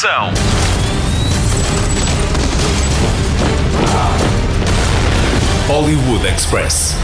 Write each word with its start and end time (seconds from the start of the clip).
ação. 0.00 0.32
Hollywood 5.68 6.26
Express. 6.26 6.96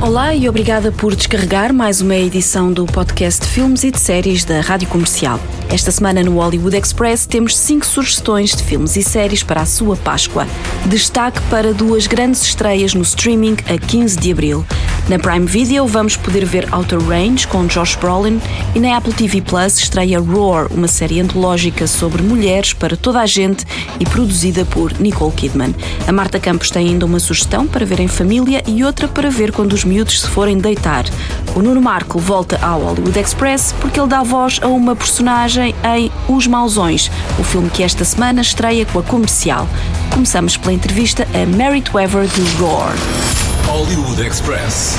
Olá 0.00 0.34
e 0.34 0.48
obrigada 0.48 0.92
por 0.92 1.16
descarregar 1.16 1.74
mais 1.74 2.00
uma 2.00 2.14
edição 2.14 2.72
do 2.72 2.86
podcast 2.86 3.40
de 3.40 3.48
filmes 3.48 3.82
e 3.82 3.90
de 3.90 3.98
séries 3.98 4.44
da 4.44 4.60
Rádio 4.60 4.88
Comercial. 4.88 5.40
Esta 5.68 5.90
semana 5.90 6.22
no 6.22 6.36
Hollywood 6.36 6.76
Express 6.76 7.26
temos 7.26 7.56
cinco 7.56 7.84
sugestões 7.84 8.54
de 8.54 8.62
filmes 8.62 8.94
e 8.94 9.02
séries 9.02 9.42
para 9.42 9.62
a 9.62 9.66
sua 9.66 9.96
Páscoa. 9.96 10.46
Destaque 10.86 11.40
para 11.50 11.74
duas 11.74 12.06
grandes 12.06 12.42
estreias 12.42 12.94
no 12.94 13.02
streaming 13.02 13.56
a 13.66 13.78
15 13.78 14.16
de 14.16 14.30
abril. 14.30 14.64
Na 15.08 15.18
Prime 15.18 15.46
Video 15.46 15.84
vamos 15.86 16.16
poder 16.16 16.44
ver 16.44 16.72
Outer 16.72 17.00
Range 17.00 17.46
com 17.48 17.66
Josh 17.66 17.96
Brolin 17.96 18.40
e 18.72 18.78
na 18.78 18.96
Apple 18.96 19.12
TV 19.12 19.40
Plus 19.40 19.76
estreia 19.78 20.20
Roar, 20.20 20.68
uma 20.72 20.86
série 20.86 21.20
antológica 21.20 21.88
sobre 21.88 22.22
mulheres 22.22 22.72
para 22.72 22.96
toda 22.96 23.20
a 23.20 23.26
gente 23.26 23.66
e 23.98 24.04
produzida 24.04 24.64
por 24.64 24.92
Nicole 25.00 25.32
Kidman. 25.32 25.74
A 26.06 26.12
Marta 26.12 26.38
Campos 26.38 26.70
tem 26.70 26.88
ainda 26.88 27.04
uma 27.04 27.18
sugestão 27.18 27.66
para 27.66 27.84
ver 27.84 27.98
em 27.98 28.06
família 28.06 28.62
e 28.66 28.84
outra 28.84 29.08
para 29.08 29.28
ver 29.28 29.50
quando 29.50 29.72
os 29.72 29.84
miúdos 29.84 30.20
se 30.20 30.28
forem 30.28 30.58
deitar. 30.58 31.04
O 31.56 31.60
Nuno 31.60 31.82
Marco 31.82 32.20
volta 32.20 32.58
ao 32.64 32.82
Hollywood 32.82 33.18
Express 33.18 33.74
porque 33.80 33.98
ele 33.98 34.08
dá 34.08 34.22
voz 34.22 34.60
a 34.62 34.68
uma 34.68 34.94
personagem 34.94 35.74
em 35.96 36.12
Os 36.28 36.46
Mausões, 36.46 37.10
o 37.40 37.42
filme 37.42 37.68
que 37.70 37.82
esta 37.82 38.04
semana 38.04 38.40
estreia 38.40 38.86
com 38.86 39.00
a 39.00 39.02
comercial. 39.02 39.68
Começamos 40.12 40.56
pela 40.56 40.72
entrevista 40.72 41.26
a 41.34 41.44
Merit 41.44 41.90
Weaver 41.92 42.26
de 42.26 42.42
Roar. 42.56 42.94
Hollywood 43.74 44.20
Express. 44.20 44.98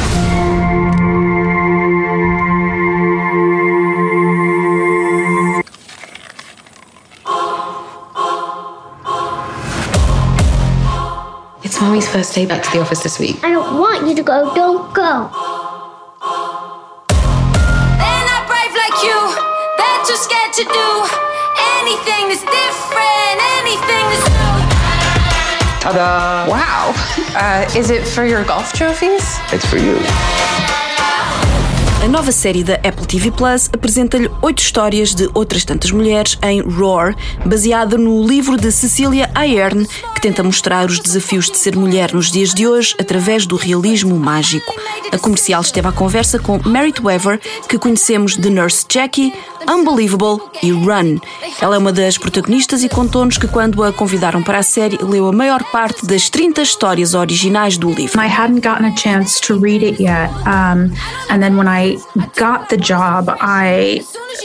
It's 11.63 11.79
mommy's 11.79 12.09
first 12.09 12.33
day 12.33 12.47
back 12.47 12.63
to 12.63 12.71
the 12.71 12.79
office 12.81 13.03
this 13.03 13.19
week. 13.19 13.43
I 13.43 13.51
don't 13.51 13.77
want 13.79 14.07
you 14.07 14.15
to 14.15 14.23
go. 14.23 14.51
Don't 14.55 14.91
go. 14.95 15.29
They're 18.01 18.25
not 18.25 18.47
brave 18.49 18.73
like 18.73 18.97
you. 19.05 19.19
They're 19.77 20.03
too 20.03 20.17
scared 20.17 20.51
to 20.53 20.63
do 20.63 20.89
anything 21.77 22.29
that's 22.33 22.41
different, 22.41 23.37
anything 23.61 24.05
that's 24.09 24.29
new. 24.29 24.52
Ta-da! 25.83 26.47
Wow. 26.47 26.93
Uh, 27.33 27.65
is 27.75 27.89
it 27.89 28.07
for 28.07 28.23
your 28.23 28.43
golf 28.45 28.73
trophies? 28.73 29.39
It's 29.51 29.65
for 29.65 29.77
you. 29.77 29.97
A 32.03 32.07
nova 32.07 32.31
série 32.33 32.63
da 32.63 32.75
Apple 32.75 33.07
TV 33.07 33.31
Plus 33.31 33.69
apresenta-lhe 33.73 34.29
oito 34.41 34.61
histórias 34.61 35.15
de 35.15 35.29
outras 35.33 35.63
tantas 35.63 35.89
mulheres 35.89 36.37
em 36.43 36.61
Roar, 36.61 37.15
baseada 37.45 37.97
no 37.97 38.27
livro 38.27 38.57
de 38.57 38.71
Cecilia 38.71 39.31
Ahern, 39.33 39.87
que 40.13 40.21
tenta 40.21 40.43
mostrar 40.43 40.85
os 40.85 40.99
desafios 40.99 41.49
de 41.49 41.57
ser 41.57 41.77
mulher 41.77 42.13
nos 42.13 42.29
dias 42.29 42.53
de 42.53 42.67
hoje 42.67 42.93
através 42.99 43.45
do 43.47 43.55
realismo 43.55 44.15
mágico. 44.17 44.75
A 45.13 45.17
comercial 45.17 45.61
esteve 45.61 45.87
à 45.87 45.91
conversa 45.93 46.37
com 46.37 46.59
Merit 46.67 47.01
Weaver, 47.01 47.39
que 47.69 47.79
conhecemos 47.79 48.35
de 48.35 48.49
Nurse 48.49 48.85
Jackie, 48.87 49.33
Unbelievable 49.69 50.39
e 50.61 50.71
Run. 50.71 51.19
Ela 51.61 51.75
é 51.75 51.77
uma 51.77 51.91
das 51.91 52.17
protagonistas 52.17 52.83
e 52.83 52.89
contou-nos 52.89 53.37
que 53.37 53.47
quando 53.47 53.83
a 53.83 53.93
convidaram 53.93 54.43
para 54.43 54.59
a 54.59 54.63
série, 54.63 54.97
leu 55.01 55.27
a 55.27 55.31
maior 55.31 55.63
parte 55.71 56.05
das 56.05 56.29
30 56.29 56.61
histórias 56.61 57.13
originais 57.13 57.77
do 57.77 57.91
livro. 57.91 58.19
I 58.19 58.27
hadn't 58.27 58.61
gotten 58.61 58.85
a 58.85 58.95
chance 58.95 59.39
to 59.41 59.57
read 59.57 59.83
it 59.83 60.01
yet. 60.01 60.29
Um, 60.45 60.91
and 61.29 61.41
then 61.41 61.57
when 61.57 61.67
I 61.67 61.97
got 62.37 62.69
the 62.69 62.77
job, 62.77 63.29
I 63.39 64.01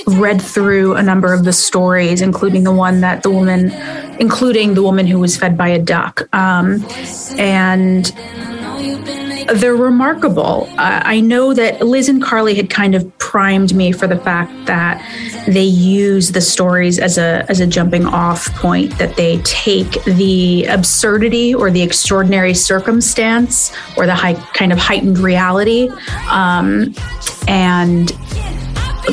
read 0.06 0.40
through 0.40 0.94
a 0.94 1.02
number 1.02 1.32
of 1.32 1.44
the 1.44 1.52
stories, 1.52 2.20
including 2.20 2.64
the 2.64 2.72
one 2.72 3.00
that 3.00 3.22
the 3.22 3.30
woman, 3.30 3.72
including 4.18 4.74
the 4.74 4.82
woman 4.82 5.06
who 5.06 5.18
was 5.18 5.36
fed 5.36 5.56
by 5.56 5.68
a 5.68 5.78
duck. 5.78 6.28
Um, 6.32 6.84
and 7.38 8.12
they're 9.54 9.76
remarkable. 9.76 10.68
Uh, 10.72 11.02
I 11.04 11.20
know 11.20 11.54
that 11.54 11.86
Liz 11.86 12.08
and 12.08 12.22
Carly 12.22 12.54
had 12.54 12.70
kind 12.70 12.94
of 12.94 13.18
primed 13.18 13.74
me 13.74 13.92
for 13.92 14.06
the 14.06 14.18
fact 14.18 14.52
that 14.66 15.02
they 15.46 15.64
use 15.64 16.32
the 16.32 16.40
stories 16.40 16.98
as 16.98 17.18
a 17.18 17.44
as 17.48 17.60
a 17.60 17.66
jumping 17.66 18.06
off 18.06 18.46
point. 18.54 18.96
That 18.98 19.16
they 19.16 19.38
take 19.42 20.02
the 20.04 20.66
absurdity 20.66 21.54
or 21.54 21.70
the 21.70 21.82
extraordinary 21.82 22.54
circumstance 22.54 23.72
or 23.96 24.06
the 24.06 24.14
high, 24.14 24.34
kind 24.54 24.72
of 24.72 24.78
heightened 24.78 25.18
reality, 25.18 25.88
um, 26.30 26.94
and 27.46 28.12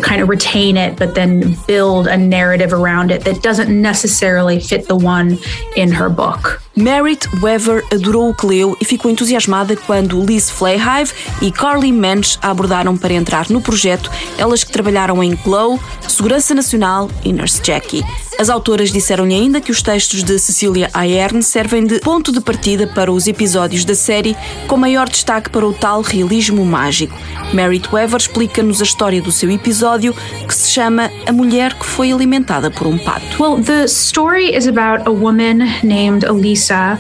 kind 0.02 0.22
of 0.22 0.30
retain 0.30 0.78
it, 0.78 0.98
but 0.98 1.16
then 1.16 1.56
build 1.68 2.08
a 2.08 2.18
narrative 2.18 2.74
around 2.74 3.12
it 3.12 3.24
that 3.24 3.42
doesn't 3.42 3.70
necessarily 3.82 4.60
fit 4.60 4.88
the 4.88 4.96
one 4.96 5.38
in 5.76 5.92
her 5.92 6.10
book. 6.10 6.62
Merit 6.76 7.30
Weaver 7.42 7.86
adorou 7.92 8.30
o 8.30 8.36
que 8.36 8.46
leu 8.46 8.78
e 8.82 8.86
ficou 8.86 9.10
entusiasmada 9.10 9.76
quando 9.76 10.24
Liz 10.24 10.50
Flayhive 10.50 11.14
e 11.42 11.50
Carly 11.52 11.92
Mensch 11.92 12.38
a 12.42 12.50
abordaram 12.56 12.98
para 12.98 13.14
entrar 13.14 13.50
no 13.50 13.62
projeto, 13.62 14.10
elas 14.38 14.64
que 14.64 14.72
trabalharam 14.72 15.24
em 15.24 15.36
Glow, 15.36 15.80
Segurança 16.08 16.54
Nacional 16.54 17.10
e 17.24 17.32
Nurse 17.32 17.62
Jackie. 17.62 18.04
As 18.38 18.50
autoras 18.50 18.92
disseram-lhe 18.92 19.34
ainda 19.34 19.62
que 19.62 19.72
os 19.72 19.82
textos 19.82 20.22
de 20.22 20.38
Cecilia 20.38 20.90
Ahern 20.94 21.42
servem 21.42 21.86
de 21.86 22.00
ponto 22.00 22.34
de 22.34 22.42
partida 22.42 22.86
para 22.86 23.12
os 23.12 23.28
episódios 23.28 23.86
da 23.86 23.96
série, 23.96 24.36
com 24.68 24.76
maior 24.76 25.08
destaque 25.08 25.50
para 25.50 25.66
o 25.66 25.74
tal 25.74 26.02
realismo 26.02 26.66
mágico. 26.66 27.18
Merit 27.54 27.88
Weaver 27.94 28.20
explica-nos 28.20 28.82
a 28.82 28.84
história 28.84 29.22
do 29.22 29.32
seu 29.32 29.50
episódio, 29.50 30.14
que 30.46 30.54
se 30.54 30.70
chama 30.70 31.10
A 31.26 31.32
Mulher 31.32 31.74
que 31.76 31.86
Foi 31.86 32.12
Alimentada 32.12 32.70
por 32.70 32.88
um 32.88 32.98
Pato. 32.98 33.26
Well, 33.42 33.64
the 33.64 33.86
story 33.86 34.54
is 34.54 34.68
about 34.68 35.08
a 35.08 35.12
woman 35.12 35.60
named 35.82 36.26
Elisa 36.26 37.00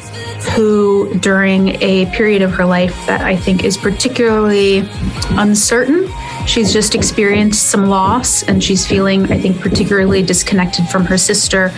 who, 0.55 1.13
during 1.19 1.81
a 1.81 2.05
period 2.15 2.41
of 2.41 2.51
her 2.53 2.65
life 2.65 2.95
that 3.07 3.21
I 3.21 3.35
think 3.35 3.63
is 3.63 3.77
particularly 3.77 4.87
uncertain, 5.31 6.07
she's 6.45 6.71
just 6.71 6.95
experienced 6.95 7.69
some 7.69 7.87
loss 7.87 8.43
and 8.43 8.63
she's 8.63 8.85
feeling, 8.85 9.31
I 9.31 9.39
think, 9.39 9.59
particularly 9.59 10.21
disconnected 10.21 10.87
from 10.87 11.05
her 11.05 11.17
sister. 11.25 11.71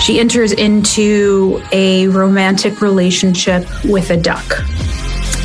She 0.00 0.18
enters 0.18 0.52
into 0.52 1.60
a 1.72 2.08
romantic 2.08 2.80
relationship 2.80 3.66
with 3.84 4.10
a 4.10 4.16
duck. 4.16 4.64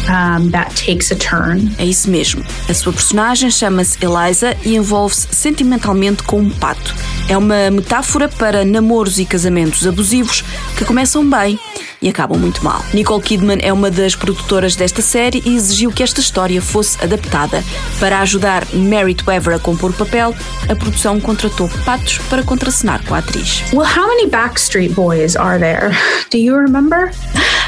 Um, 0.08 0.52
that 0.52 0.76
takes 0.76 1.12
a 1.12 1.16
turn. 1.16 1.72
É 1.80 1.86
isso 1.86 2.10
mesmo. 2.10 2.44
A 2.70 2.74
sua 2.74 2.94
personagem 2.94 3.50
chama-se 3.50 3.98
Eliza 4.02 4.56
e 4.64 4.76
envolve-se 4.76 5.28
sentimentalmente 5.32 6.24
com 6.24 6.40
um 6.40 6.50
pato. 6.50 6.94
É 7.28 7.36
uma 7.36 7.72
metáfora 7.72 8.30
para 8.30 8.64
namoros 8.64 9.18
e 9.18 9.26
casamentos 9.26 9.88
abusivos 9.88 10.44
que 10.78 10.86
começam 10.86 11.28
bem 11.28 11.60
e 12.02 12.10
acabam 12.10 12.38
muito 12.38 12.64
mal. 12.64 12.84
Nicole 12.94 13.22
Kidman 13.22 13.60
é 13.62 13.72
uma 13.72 13.90
das 13.92 14.16
produtoras 14.16 14.76
desta 14.76 15.02
série 15.02 15.42
e 15.46 15.56
exigiu 15.56 15.92
que 15.92 16.04
esta 16.04 16.20
história 16.20 16.62
fosse 16.62 17.04
adaptada. 17.04 17.64
Para 18.00 18.20
ajudar 18.22 18.66
Merit 18.74 19.24
Weaver 19.28 19.56
a 19.56 19.60
compor 19.60 19.92
o 19.92 19.94
papel, 19.94 20.36
a 20.70 20.76
produção 20.76 21.20
contratou 21.20 21.70
patos 21.86 22.18
para 22.30 22.44
contracenar 22.44 23.04
com 23.06 23.16
a 23.16 23.20
atriz. 23.20 23.64
Well, 23.72 23.86
how 23.86 24.08
many 24.08 24.28
Backstreet 24.28 24.94
Boys 24.94 25.36
are 25.36 25.60
there? 25.60 25.92
Do 26.32 26.38
you 26.38 26.56
remember? 26.58 27.12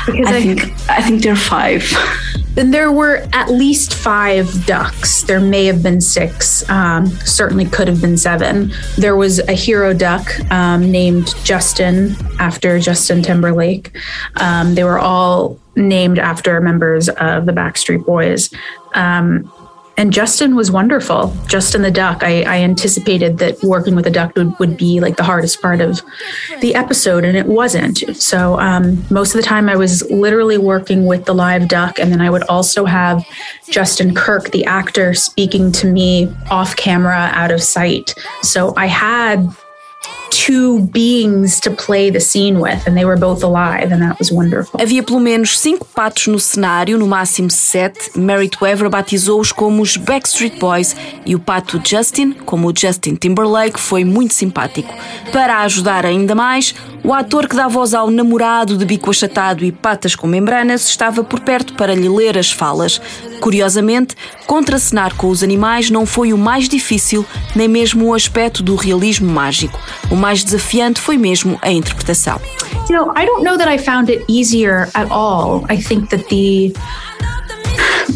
Because 0.08 0.28
I 0.28 0.42
think 0.42 0.90
I 0.90 1.02
think 1.02 1.22
there 1.22 1.34
are 1.34 1.36
five. 1.36 1.84
Then 2.56 2.72
there 2.72 2.92
were 2.92 3.18
at 3.34 3.52
least 3.52 3.94
five 3.94 4.66
ducks. 4.66 5.22
There 5.22 5.40
may 5.40 5.66
have 5.66 5.84
been 5.84 6.02
six. 6.02 6.68
Um, 6.72 7.06
certainly 7.06 7.66
could 7.66 7.88
have 7.88 8.02
been 8.02 8.18
seven. 8.18 8.72
There 8.98 9.16
was 9.16 9.38
a 9.38 9.52
hero 9.52 9.94
duck 9.94 10.28
um, 10.50 10.92
named 10.92 11.36
Justin 11.44 12.16
after 12.40 12.80
Justin 12.80 13.22
Timberlake. 13.22 13.96
Um, 14.38 14.74
they 14.74 14.84
were 14.84 14.98
all 14.98 15.60
named 15.76 16.18
after 16.18 16.60
members 16.60 17.10
of 17.10 17.46
the 17.46 17.52
Backstreet 17.52 18.04
Boys. 18.08 18.50
Um, 18.96 19.52
and 19.98 20.14
Justin 20.14 20.56
was 20.56 20.72
wonderful. 20.72 21.36
Justin 21.48 21.82
the 21.82 21.92
duck. 21.92 22.22
I, 22.22 22.44
I 22.44 22.58
anticipated 22.60 23.40
that 23.40 23.62
working 23.64 23.96
with 23.96 24.06
a 24.06 24.12
duck 24.12 24.36
would, 24.36 24.58
would 24.60 24.78
be 24.78 25.00
like 25.00 25.18
the 25.18 25.24
hardest 25.24 25.60
part 25.62 25.82
of 25.82 26.02
the 26.62 26.76
episode, 26.76 27.26
and 27.26 27.36
it 27.36 27.48
wasn't. 27.48 28.16
So 28.16 28.60
um, 28.60 29.04
most 29.10 29.34
of 29.34 29.42
the 29.42 29.48
time, 29.48 29.68
I 29.68 29.76
was 29.76 30.10
literally 30.12 30.60
working 30.60 31.08
with 31.08 31.26
the 31.26 31.34
live 31.34 31.68
duck, 31.68 32.00
and 32.00 32.12
then 32.12 32.22
I 32.22 32.30
would 32.30 32.44
also 32.44 32.86
have 32.86 33.26
Justin 33.70 34.14
Kirk, 34.14 34.52
the 34.52 34.66
actor, 34.66 35.16
speaking 35.16 35.72
to 35.74 35.88
me 35.88 36.32
off 36.52 36.76
camera, 36.76 37.32
out 37.34 37.52
of 37.52 37.62
sight. 37.64 38.14
So 38.44 38.74
I 38.78 38.86
had 38.86 39.50
two 40.30 40.88
beings 40.92 41.60
to 41.60 41.72
play 41.72 42.12
the 42.12 42.20
scene 42.20 42.60
with, 42.60 42.88
and 42.88 42.96
they 42.96 43.06
were 43.06 43.18
both 43.18 43.44
alive, 43.44 43.94
and 43.94 44.02
that 44.02 44.18
was 44.20 44.32
wonderful. 44.32 44.80
Havia 44.80 45.04
pelo 45.04 45.20
menos 45.20 45.60
cinco 45.60 45.86
patos 45.86 46.28
no 46.28 46.40
cenário, 46.40 46.98
no 46.98 47.08
máximo 47.08 47.50
sete. 47.50 48.12
Merit 48.16 48.58
Weaver 48.62 48.90
batizou-os 48.90 49.52
como 49.52 49.82
os 49.82 49.98
Backstreet 49.98 50.60
Boys 50.60 50.96
e 51.26 51.36
o 51.36 51.40
pato 51.40 51.82
Justin, 51.84 52.34
como 52.46 52.70
o 52.70 52.74
Justin 52.76 53.16
Timberlake, 53.16 53.80
foi 53.80 54.04
muito 54.04 54.34
simpático. 54.34 54.94
Para 55.32 55.62
ajudar 55.62 56.06
ainda 56.06 56.36
mais, 56.36 56.76
o 57.04 57.14
ator 57.14 57.48
que 57.48 57.56
dá 57.56 57.68
voz 57.68 57.94
ao 57.94 58.12
namorado 58.12 58.78
de 58.78 58.84
bico 58.84 59.10
achatado 59.10 59.64
e 59.64 59.72
patas 59.72 60.16
com 60.16 60.28
membranas 60.28 60.90
estava 60.90 61.24
por 61.24 61.40
perto 61.40 61.74
para 61.76 61.96
lhe 61.96 62.10
ler 62.10 62.38
as 62.38 62.52
falas. 62.52 63.00
Curiosamente, 63.40 64.16
contracenar 64.46 65.16
com 65.16 65.30
os 65.30 65.42
animais 65.42 65.90
não 65.90 66.06
foi 66.06 66.34
o 66.34 66.38
mais 66.38 66.68
difícil, 66.68 67.26
nem 67.56 67.68
mesmo 67.68 68.08
o 68.08 68.14
aspecto 68.14 68.62
do 68.62 68.76
realismo 68.76 69.32
mágico. 69.32 69.80
O 70.12 70.17
mais 70.18 70.44
desafiante 70.44 71.00
foi 71.00 71.18
mesmo 71.18 71.58
a 71.62 71.72
interpretação. 71.72 72.40
You 72.90 72.96
know, 72.96 73.12
I 73.16 73.26
don't 73.26 73.44
know 73.44 73.58
that 73.58 73.68
I 73.68 73.78
found 73.78 74.10
it 74.10 74.24
easier 74.28 74.90
at 74.94 75.12
all. 75.12 75.66
I 75.70 75.78
think 75.78 76.10
that 76.10 76.28
the 76.30 76.74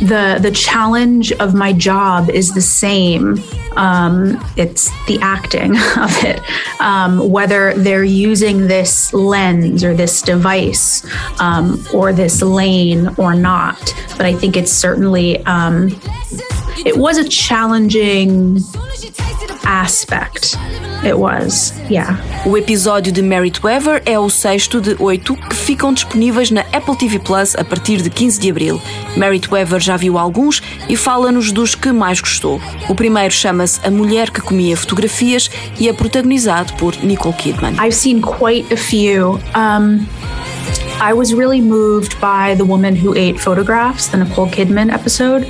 the 0.02 0.40
the 0.42 0.52
challenge 0.52 1.32
of 1.34 1.54
my 1.54 1.74
job 1.74 2.30
is 2.30 2.54
the 2.54 2.62
same. 2.62 3.38
Um, 3.76 4.38
it's 4.58 4.90
the 5.08 5.18
acting 5.22 5.72
of 5.98 6.12
it. 6.24 6.42
Um, 6.80 7.30
whether 7.30 7.74
they're 7.74 8.04
using 8.04 8.68
this 8.68 9.14
lens 9.14 9.84
or 9.84 9.94
this 9.94 10.22
device 10.22 11.06
um, 11.40 11.86
or 11.94 12.12
this 12.12 12.42
lane 12.42 13.10
or 13.18 13.34
not, 13.36 13.94
but 14.18 14.26
I 14.26 14.34
think 14.34 14.58
it's 14.58 14.72
certainly 14.72 15.46
um, 15.46 15.90
it 16.86 16.98
was 16.98 17.18
a 17.18 17.28
challenging 17.28 18.58
aspect. 19.66 20.58
It 21.04 21.18
was, 21.18 21.74
yeah. 21.90 22.20
O 22.46 22.58
episódio 22.58 23.12
de 23.12 23.22
Merit 23.22 23.60
Weaver 23.64 24.04
é 24.06 24.20
o 24.20 24.30
sexto 24.30 24.80
de 24.80 24.96
oito 25.00 25.36
que 25.36 25.56
ficam 25.56 25.94
disponíveis 25.94 26.52
na 26.52 26.62
Apple 26.74 26.96
TV 26.96 27.18
Plus 27.20 27.56
a 27.56 27.64
partir 27.64 28.02
de 28.02 28.10
15 28.10 28.40
de 28.40 28.52
abril. 28.52 28.82
Merit 29.18 29.52
Weaver 29.52 29.80
já 29.80 29.98
viu 29.98 30.18
alguns 30.18 30.62
e 30.88 30.96
fala-nos 30.96 31.52
dos 31.52 31.74
que 31.74 31.92
mais 31.92 32.20
gostou. 32.20 32.62
O 32.88 32.94
primeiro 32.94 33.34
chama-se 33.34 33.80
A 33.86 33.90
Mulher 33.90 34.30
que 34.30 34.42
Comia 34.42 34.78
Fotografias 34.78 35.50
e 35.80 35.90
é 35.90 35.94
protagonizado 35.94 36.74
por 36.74 36.96
Nicole 37.04 37.34
Kidman. 37.36 37.74
I've 37.74 37.96
seen 37.96 38.22
quite 38.22 38.72
a 38.72 38.78
few. 38.78 39.40
Um, 39.56 40.06
I 41.02 41.14
was 41.14 41.34
really 41.34 41.62
moved 41.62 42.22
by 42.22 42.54
the 42.54 42.64
woman 42.64 42.96
who 42.96 43.16
ate 43.16 43.40
photographs, 43.40 44.10
the 44.10 44.18
Nicole 44.18 44.46
Kidman 44.46 44.94
episode. 44.94 45.46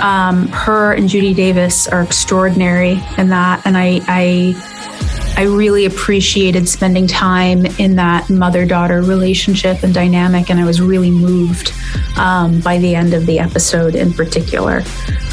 Um, 0.00 0.48
her 0.48 0.94
and 0.94 1.10
Judy 1.10 1.34
Davis 1.34 1.86
are 1.86 2.02
extraordinary 2.02 3.02
in 3.18 3.28
that, 3.28 3.60
and 3.66 3.76
I, 3.76 4.00
I 4.08 5.34
I 5.36 5.42
really 5.42 5.84
appreciated 5.84 6.66
spending 6.68 7.06
time 7.06 7.66
in 7.78 7.96
that 7.96 8.30
mother 8.30 8.64
daughter 8.64 9.02
relationship 9.02 9.82
and 9.82 9.92
dynamic, 9.92 10.48
and 10.48 10.58
I 10.58 10.64
was 10.64 10.80
really 10.80 11.10
moved 11.10 11.74
um, 12.16 12.60
by 12.60 12.78
the 12.78 12.94
end 12.94 13.12
of 13.12 13.26
the 13.26 13.40
episode 13.40 13.94
in 13.96 14.10
particular. 14.10 14.82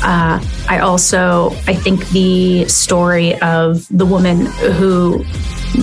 Uh, 0.04 0.44
I 0.68 0.80
also, 0.80 1.52
I 1.66 1.76
think 1.76 2.10
the 2.10 2.66
story 2.66 3.40
of 3.42 3.88
the 3.90 4.06
woman 4.06 4.48
who 4.48 5.24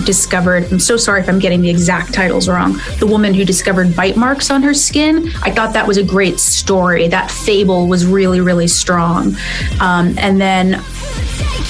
discovered 0.05 0.63
i'm 0.71 0.79
so 0.79 0.97
sorry 0.97 1.21
if 1.21 1.29
i'm 1.29 1.39
getting 1.39 1.61
the 1.61 1.69
exact 1.69 2.13
titles 2.13 2.47
wrong 2.47 2.79
the 2.99 3.07
woman 3.07 3.33
who 3.33 3.43
discovered 3.43 3.95
bite 3.95 4.17
marks 4.17 4.51
on 4.51 4.61
her 4.61 4.73
skin 4.73 5.29
i 5.41 5.51
thought 5.51 5.73
that 5.73 5.87
was 5.87 5.97
a 5.97 6.03
great 6.03 6.39
story 6.39 7.07
that 7.07 7.29
fable 7.29 7.87
was 7.87 8.05
really 8.05 8.41
really 8.41 8.67
strong 8.67 9.35
um, 9.79 10.17
and 10.17 10.39
then 10.39 10.81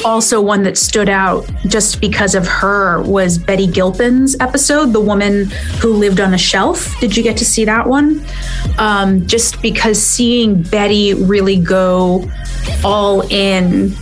also 0.06 0.42
one 0.42 0.64
that 0.64 0.78
stood 0.78 1.10
out 1.10 1.50
just 1.68 2.00
because 2.02 2.36
of 2.36 2.48
her 2.48 3.02
was 3.04 3.38
Betty 3.38 3.68
Gilpin's 3.68 4.36
episode, 4.40 4.88
the 4.88 5.02
woman 5.02 5.46
who 5.82 5.94
lived 5.94 6.20
on 6.20 6.34
a 6.34 6.38
shelf. 6.38 6.98
Did 7.00 7.16
you 7.16 7.24
get 7.24 7.38
to 7.38 7.46
see 7.46 7.66
that 7.66 7.88
one? 7.88 8.26
Um, 8.78 9.26
just 9.28 9.62
because 9.62 10.02
seeing 10.02 10.62
Betty 10.62 11.14
really 11.14 11.58
go 11.58 12.30
all 12.84 13.22
in 13.30 13.94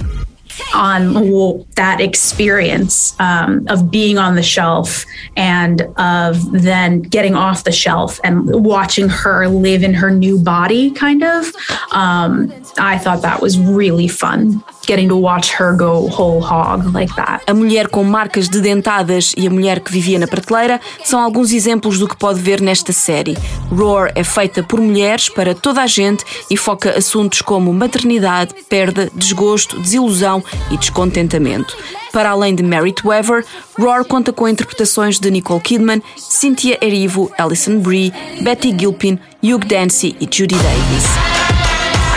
on 0.73 1.65
that 1.75 2.01
experience 2.01 3.19
um, 3.19 3.65
of 3.69 3.91
being 3.91 4.17
on 4.17 4.35
the 4.35 4.43
shelf 4.43 5.05
and 5.35 5.81
of 5.97 6.51
then 6.51 7.01
getting 7.01 7.35
off 7.35 7.63
the 7.63 7.71
shelf 7.71 8.19
and 8.23 8.65
watching 8.65 9.09
her 9.09 9.47
live 9.47 9.83
in 9.83 9.93
her 9.93 10.11
new 10.11 10.37
body, 10.39 10.91
kind 10.91 11.23
of. 11.23 11.45
Um, 11.91 12.53
I 12.77 12.97
thought 12.97 13.21
that 13.21 13.41
was 13.41 13.59
really 13.59 14.07
fun. 14.07 14.63
Getting 14.87 15.09
to 15.09 15.17
watch 15.17 15.53
her 15.59 15.75
go 15.75 16.07
whole 16.07 16.41
hog 16.41 16.93
like 16.93 17.13
that. 17.15 17.43
A 17.45 17.53
mulher 17.53 17.89
com 17.89 18.05
marcas 18.05 18.47
de 18.47 18.61
dentadas 18.61 19.33
e 19.35 19.45
a 19.45 19.49
mulher 19.49 19.81
que 19.81 19.91
vivia 19.91 20.17
na 20.17 20.27
prateleira 20.27 20.79
são 21.03 21.19
alguns 21.19 21.51
exemplos 21.51 21.99
do 21.99 22.07
que 22.07 22.15
pode 22.15 22.39
ver 22.39 22.61
nesta 22.61 22.93
série. 22.93 23.37
Roar 23.69 24.13
é 24.15 24.23
feita 24.23 24.63
por 24.63 24.79
mulheres 24.79 25.27
para 25.27 25.53
toda 25.53 25.81
a 25.81 25.87
gente 25.87 26.23
e 26.49 26.55
foca 26.55 26.97
assuntos 26.97 27.41
como 27.41 27.73
maternidade, 27.73 28.55
perda, 28.69 29.11
desgosto, 29.13 29.77
desilusão 29.77 30.41
e 30.71 30.77
descontentamento. 30.77 31.75
Para 32.13 32.29
além 32.29 32.55
de 32.55 32.63
Merit 32.63 33.05
Weaver, 33.05 33.45
Roar 33.77 34.05
conta 34.05 34.31
com 34.31 34.47
interpretações 34.47 35.19
de 35.19 35.29
Nicole 35.29 35.59
Kidman, 35.59 36.01
Cynthia 36.15 36.77
Erivo, 36.81 37.29
Alison 37.37 37.79
Brie, 37.79 38.13
Betty 38.41 38.73
Gilpin, 38.77 39.19
Hugh 39.43 39.59
Dancy 39.67 40.15
e 40.21 40.29
Judy 40.31 40.55
Davis. 40.55 41.05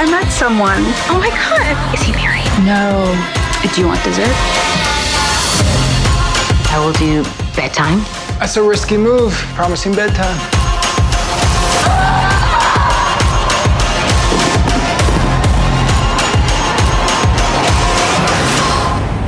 I 0.00 0.08
met 0.08 0.30
someone. 0.30 0.84
Oh 1.10 1.18
my 1.18 1.30
god. 1.30 1.94
Is 1.94 2.00
he 2.02 2.12
married? 2.12 2.39
No. 2.64 3.04
Do 3.74 3.80
you 3.80 3.86
want 3.86 4.02
dessert? 4.04 4.28
I 6.72 6.78
will 6.78 6.92
do 6.92 7.22
bedtime. 7.56 8.00
That's 8.38 8.56
a 8.56 8.62
risky 8.62 8.98
move, 8.98 9.32
promising 9.54 9.94
bedtime. 9.94 10.36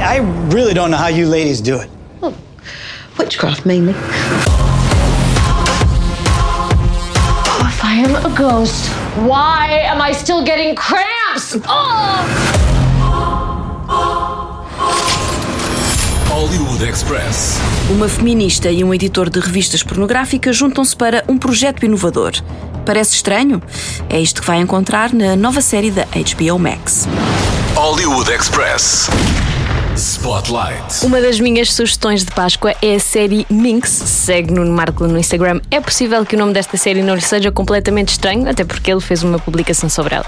I 0.05 0.19
really 0.52 0.75
don't 0.75 0.90
know 0.90 0.99
how 0.99 1.08
you 1.08 1.26
ladies 1.26 1.62
do 1.62 1.78
it. 1.78 1.88
Well, 2.20 2.35
witchcraft 3.19 3.64
mainly. 3.64 3.94
Oh, 7.49 7.67
if 7.67 7.82
I 7.82 7.94
am 7.94 8.14
a 8.31 8.37
ghost, 8.37 8.88
why 9.26 9.69
am 9.85 10.02
I 10.02 10.12
still 10.12 10.44
getting 10.44 10.75
cramps? 10.76 11.56
Oh! 11.67 12.51
Hollywood 16.82 16.88
Express. 16.88 17.58
Uma 17.90 18.08
feminista 18.08 18.69
e 18.70 18.82
um 18.82 18.93
editor 18.93 19.31
de 19.31 19.38
revistas 19.38 19.84
pornográficas 19.84 20.56
juntam-se 20.56 20.96
para 20.96 21.25
um 21.29 21.38
projeto 21.38 21.84
inovador. 21.84 22.32
Parece 22.84 23.14
estranho? 23.14 23.62
É 24.08 24.20
isto 24.20 24.40
que 24.40 24.46
vai 24.46 24.58
encontrar 24.58 25.12
na 25.12 25.37
nova 25.37 25.61
série 25.61 25.93
da 25.93 26.05
HBO 26.06 26.58
Max. 26.58 27.06
Hollywood 27.76 28.31
Express. 28.32 29.08
Spotlight. 29.96 31.04
Uma 31.04 31.20
das 31.20 31.38
minhas 31.38 31.70
sugestões 31.70 32.24
de 32.24 32.32
Páscoa 32.32 32.74
é 32.80 32.94
a 32.94 32.98
série 32.98 33.46
Minx. 33.50 33.90
Segue 33.90 34.50
no 34.50 34.64
Marco 34.72 35.06
no 35.06 35.18
Instagram. 35.18 35.60
É 35.70 35.80
possível 35.80 36.24
que 36.24 36.34
o 36.34 36.38
nome 36.38 36.54
desta 36.54 36.78
série 36.78 37.02
não 37.02 37.14
lhe 37.14 37.20
seja 37.20 37.52
completamente 37.52 38.08
estranho, 38.08 38.48
até 38.48 38.64
porque 38.64 38.90
ele 38.90 39.02
fez 39.02 39.22
uma 39.22 39.38
publicação 39.38 39.90
sobre 39.90 40.14
ela. 40.14 40.26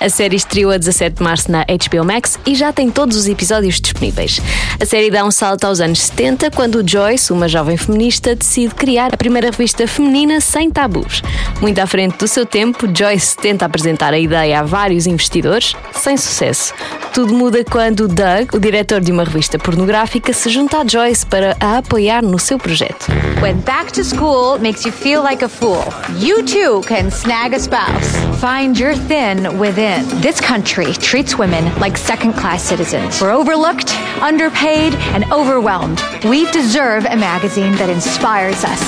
A 0.00 0.08
série 0.08 0.34
estreou 0.34 0.72
a 0.72 0.78
17 0.78 1.18
de 1.18 1.22
março 1.22 1.50
na 1.50 1.64
HBO 1.64 2.04
Max 2.04 2.38
e 2.44 2.56
já 2.56 2.72
tem 2.72 2.90
todos 2.90 3.16
os 3.16 3.28
episódios 3.28 3.80
disponíveis. 3.80 4.40
A 4.80 4.84
série 4.84 5.10
dá 5.10 5.24
um 5.24 5.30
salto 5.30 5.64
aos 5.64 5.80
anos 5.80 6.00
70, 6.00 6.50
quando 6.50 6.84
Joyce, 6.84 7.32
uma 7.32 7.46
jovem 7.46 7.76
feminista, 7.76 8.34
decide 8.34 8.74
criar 8.74 9.14
a 9.14 9.16
primeira 9.16 9.50
revista 9.50 9.86
feminina 9.86 10.40
sem 10.40 10.70
tabus. 10.70 11.22
Muito 11.60 11.78
à 11.78 11.86
frente 11.86 12.18
do 12.18 12.26
seu 12.26 12.44
tempo, 12.44 12.88
Joyce 12.92 13.36
tenta 13.36 13.64
apresentar 13.64 14.12
a 14.12 14.18
ideia 14.18 14.58
a 14.58 14.62
vários 14.64 15.06
investidores, 15.06 15.76
sem 15.92 16.16
sucesso. 16.16 16.74
Tudo 17.12 17.32
muda 17.32 17.64
quando 17.64 18.08
Doug, 18.08 18.54
o 18.54 18.58
diretor 18.58 19.03
de 19.04 19.12
uma 19.12 19.22
revista 19.22 19.58
pornográfica, 19.58 20.32
se 20.32 20.48
junta 20.48 20.78
a 20.78 20.84
Joyce 20.84 21.24
para 21.26 21.56
a 21.60 21.78
apoiar 21.78 22.24
no 22.24 22.38
seu 22.38 22.58
projeto. 22.58 23.06
When 23.40 23.60
back 23.60 23.92
to 23.92 24.02
school 24.02 24.58
makes 24.58 24.84
you 24.84 24.92
feel 24.92 25.22
like 25.22 25.44
a 25.44 25.48
fool, 25.48 25.84
you 26.18 26.42
too 26.42 26.80
can 26.88 27.10
snag 27.10 27.54
a 27.54 27.60
spouse. 27.60 28.16
Find 28.40 28.76
your 28.78 28.96
thin 28.96 29.58
within. 29.58 30.04
This 30.20 30.40
country 30.40 30.92
treats 30.94 31.36
women 31.38 31.64
like 31.78 31.98
second 31.98 32.32
class 32.32 32.62
citizens. 32.62 33.20
We're 33.20 33.32
overlooked, 33.32 33.94
underpaid, 34.20 34.94
and 35.14 35.30
overwhelmed. 35.30 36.02
We 36.24 36.50
deserve 36.50 37.04
a 37.04 37.16
magazine 37.16 37.76
that 37.76 37.90
inspires 37.90 38.64
us. 38.64 38.80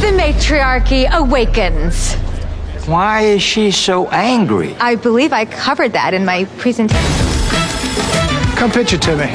The 0.00 0.12
matriarchy 0.16 1.06
awakens. 1.12 2.16
Why 2.86 3.20
is 3.20 3.42
she 3.42 3.70
so 3.70 4.08
angry? 4.08 4.74
I 4.80 4.96
believe 4.96 5.32
I 5.32 5.44
covered 5.44 5.92
that 5.92 6.12
in 6.12 6.24
my 6.24 6.46
presentation. 6.58 7.21
Come 8.62 8.70
pitch 8.70 8.92
it 8.92 9.02
to 9.02 9.16
me. 9.16 9.26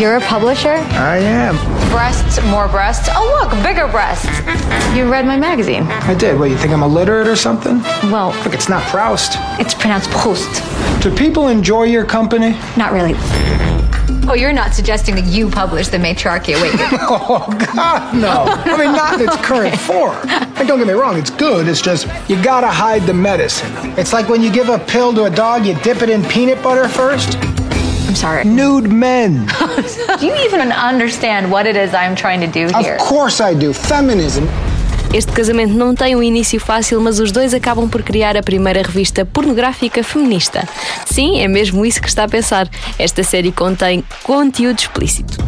You're 0.00 0.14
a 0.14 0.20
publisher? 0.20 0.68
I 0.68 1.16
am. 1.16 1.56
Breasts, 1.90 2.40
more 2.44 2.68
breasts. 2.68 3.08
Oh, 3.10 3.40
look, 3.42 3.64
bigger 3.64 3.88
breasts. 3.88 4.28
You 4.96 5.10
read 5.10 5.26
my 5.26 5.36
magazine. 5.36 5.82
I 5.82 6.14
did. 6.14 6.38
What, 6.38 6.50
you 6.50 6.56
think 6.56 6.72
I'm 6.72 6.84
illiterate 6.84 7.26
or 7.26 7.34
something? 7.34 7.82
Well, 8.12 8.28
Look, 8.44 8.54
it's 8.54 8.68
not 8.68 8.84
Proust. 8.84 9.32
it's 9.58 9.74
pronounced 9.74 10.08
Proust. 10.10 10.62
Do 11.02 11.12
people 11.12 11.48
enjoy 11.48 11.86
your 11.86 12.04
company? 12.04 12.56
Not 12.76 12.92
really. 12.92 13.14
Oh, 14.28 14.34
you're 14.34 14.52
not 14.52 14.72
suggesting 14.72 15.16
that 15.16 15.24
you 15.24 15.50
publish 15.50 15.88
the 15.88 15.98
Matriarchy 15.98 16.56
Awakening? 16.56 16.86
oh, 16.92 17.44
God, 17.74 18.14
no. 18.14 18.44
I 18.72 18.78
mean, 18.78 18.92
not 18.92 19.20
in 19.20 19.26
its 19.26 19.36
current 19.38 19.76
form. 19.80 20.16
And 20.28 20.68
don't 20.68 20.78
get 20.78 20.86
me 20.86 20.92
wrong, 20.92 21.18
it's 21.18 21.30
good. 21.30 21.66
It's 21.66 21.82
just, 21.82 22.06
you 22.30 22.40
gotta 22.40 22.68
hide 22.68 23.02
the 23.02 23.14
medicine. 23.14 23.72
It's 23.98 24.12
like 24.12 24.28
when 24.28 24.40
you 24.40 24.52
give 24.52 24.68
a 24.68 24.78
pill 24.78 25.12
to 25.14 25.24
a 25.24 25.30
dog, 25.30 25.66
you 25.66 25.74
dip 25.82 26.02
it 26.02 26.08
in 26.10 26.22
peanut 26.22 26.62
butter 26.62 26.88
first. 26.88 27.36
I'm 28.10 28.16
sorry. 28.16 28.44
Nude 28.44 28.88
men. 28.88 29.46
do 30.18 30.26
you 30.26 30.34
even 30.44 30.72
understand 30.72 31.48
what 31.48 31.64
it 31.64 31.76
is 31.76 31.94
I'm 31.94 32.16
trying 32.16 32.40
to 32.40 32.48
do 32.48 32.66
here? 32.76 32.96
Of 32.96 33.02
course 33.02 33.40
I 33.40 33.54
do. 33.54 33.72
Feminism. 33.72 34.48
Este 35.14 35.30
casamento 35.30 35.74
não 35.74 35.94
tem 35.94 36.16
um 36.16 36.22
início 36.22 36.58
fácil, 36.58 37.00
mas 37.00 37.20
os 37.20 37.30
dois 37.30 37.54
acabam 37.54 37.88
por 37.88 38.02
criar 38.02 38.36
a 38.36 38.42
primeira 38.42 38.82
revista 38.82 39.24
pornográfica 39.24 40.02
feminista. 40.02 40.68
Sim, 41.06 41.40
é 41.40 41.46
mesmo 41.46 41.86
isso 41.86 42.02
que 42.02 42.08
está 42.08 42.24
a 42.24 42.28
pensar. 42.28 42.68
Esta 42.98 43.22
série 43.22 43.52
contém 43.52 44.02
conteúdo 44.24 44.80
explícito. 44.80 45.38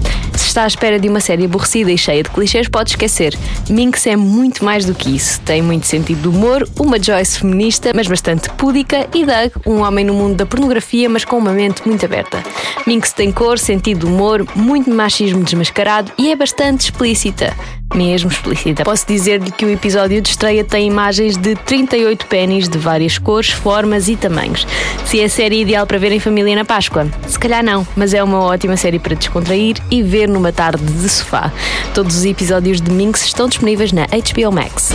Está 0.52 0.64
à 0.64 0.66
espera 0.66 1.00
de 1.00 1.09
uma 1.09 1.18
série 1.18 1.47
aborrecida 1.47 1.90
e 1.90 1.97
cheia 1.97 2.23
de 2.23 2.28
clichês, 2.28 2.68
pode 2.68 2.90
esquecer. 2.90 3.35
Minx 3.71 4.06
é 4.06 4.16
muito 4.16 4.62
mais 4.62 4.85
do 4.85 4.94
que 4.94 5.16
isso. 5.16 5.40
Tem 5.40 5.62
muito 5.62 5.87
sentido 5.87 6.21
de 6.21 6.28
humor, 6.28 6.68
uma 6.78 7.02
Joyce 7.02 7.38
feminista, 7.38 7.90
mas 7.94 8.06
bastante 8.06 8.50
púdica, 8.50 9.09
e 9.14 9.25
Doug, 9.25 9.52
um 9.66 9.80
homem 9.80 10.04
no 10.04 10.12
mundo 10.12 10.35
da 10.35 10.44
pornografia, 10.44 11.09
mas 11.09 11.25
com 11.25 11.38
uma 11.38 11.54
mente 11.54 11.88
muito 11.88 12.04
aberta. 12.04 12.42
Minx 12.87 13.14
tem 13.14 13.32
cor, 13.32 13.59
sentido 13.59 14.00
de 14.00 14.12
humor, 14.12 14.47
muito 14.54 14.90
machismo 14.90 15.42
desmascarado 15.42 16.12
e 16.18 16.30
é 16.30 16.37
bastante 16.37 16.82
explícita 16.82 17.56
mesmo 17.94 18.30
explícita. 18.30 18.85
Posso 18.85 19.06
dizer-lhe 19.06 19.50
que 19.50 19.64
o 19.64 19.71
episódio 19.71 20.21
de 20.21 20.30
estreia 20.30 20.64
tem 20.64 20.87
imagens 20.87 21.37
de 21.37 21.54
38 21.54 22.26
pênis 22.26 22.68
de 22.68 22.78
várias 22.78 23.18
cores, 23.18 23.50
formas 23.50 24.09
e 24.09 24.16
tamanhos. 24.16 24.66
Se 25.04 25.21
é 25.21 25.25
a 25.25 25.28
série 25.28 25.61
ideal 25.61 25.87
para 25.87 25.99
ver 25.99 26.12
em 26.12 26.21
família 26.21 26.54
na 26.54 26.64
Páscoa? 26.64 27.06
Se 27.26 27.38
calhar 27.38 27.62
não, 27.62 27.87
mas 27.97 28.14
é 28.14 28.23
uma 28.23 28.40
ótima 28.40 28.76
série 28.76 28.99
para 28.99 29.14
descontrair 29.14 29.76
e 29.90 30.02
ver 30.02 30.28
numa 30.42 30.52
tarde 30.52 30.82
de 30.82 31.08
sofá. 31.08 31.52
Todos 31.94 32.16
os 32.16 32.25
episódios 32.25 32.80
de 32.80 32.90
Minx 32.90 33.25
estão 33.25 33.49
disponíveis 33.49 33.92
na 33.92 34.06
HBO 34.06 34.50
Max. 34.50 34.90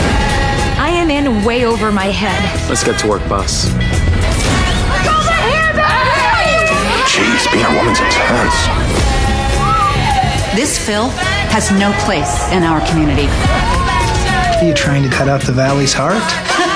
I 0.77 0.89
am 0.89 1.09
in 1.09 1.45
way 1.45 1.65
over 1.65 1.89
my 1.89 2.11
head. 2.11 2.37
Let's 2.67 2.83
get 2.83 2.99
to 2.99 3.07
work, 3.07 3.25
boss. 3.29 3.69
Jeez, 7.07 7.47
being 7.51 7.65
a 7.65 7.69
woman's 7.69 7.99
intense. 7.99 8.55
This 10.53 10.77
Phil 10.77 11.07
has 11.49 11.71
no 11.71 11.93
place 12.03 12.51
in 12.51 12.63
our 12.63 12.81
community. 12.89 13.29
Are 14.57 14.65
you 14.65 14.73
trying 14.73 15.03
to 15.03 15.09
cut 15.09 15.29
out 15.29 15.41
the 15.41 15.53
valley's 15.53 15.93
heart? 15.93 16.21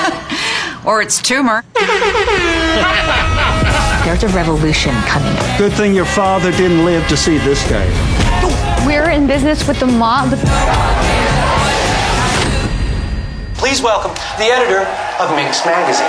or 0.86 1.02
its 1.02 1.20
tumor. 1.20 1.62
There's 4.04 4.24
a 4.24 4.28
revolution 4.28 4.94
coming. 5.02 5.36
Good 5.58 5.72
thing 5.74 5.94
your 5.94 6.06
father 6.06 6.50
didn't 6.52 6.84
live 6.84 7.06
to 7.08 7.16
see 7.16 7.38
this 7.38 7.62
day. 7.68 8.21
We're 8.86 9.10
in 9.10 9.26
business 9.26 9.66
with 9.68 9.78
the 9.78 9.86
mob. 9.86 10.30
Please 13.54 13.80
welcome 13.80 14.12
the 14.38 14.50
editor 14.50 14.82
of 15.22 15.30
Minx 15.36 15.64
Magazine. 15.64 16.06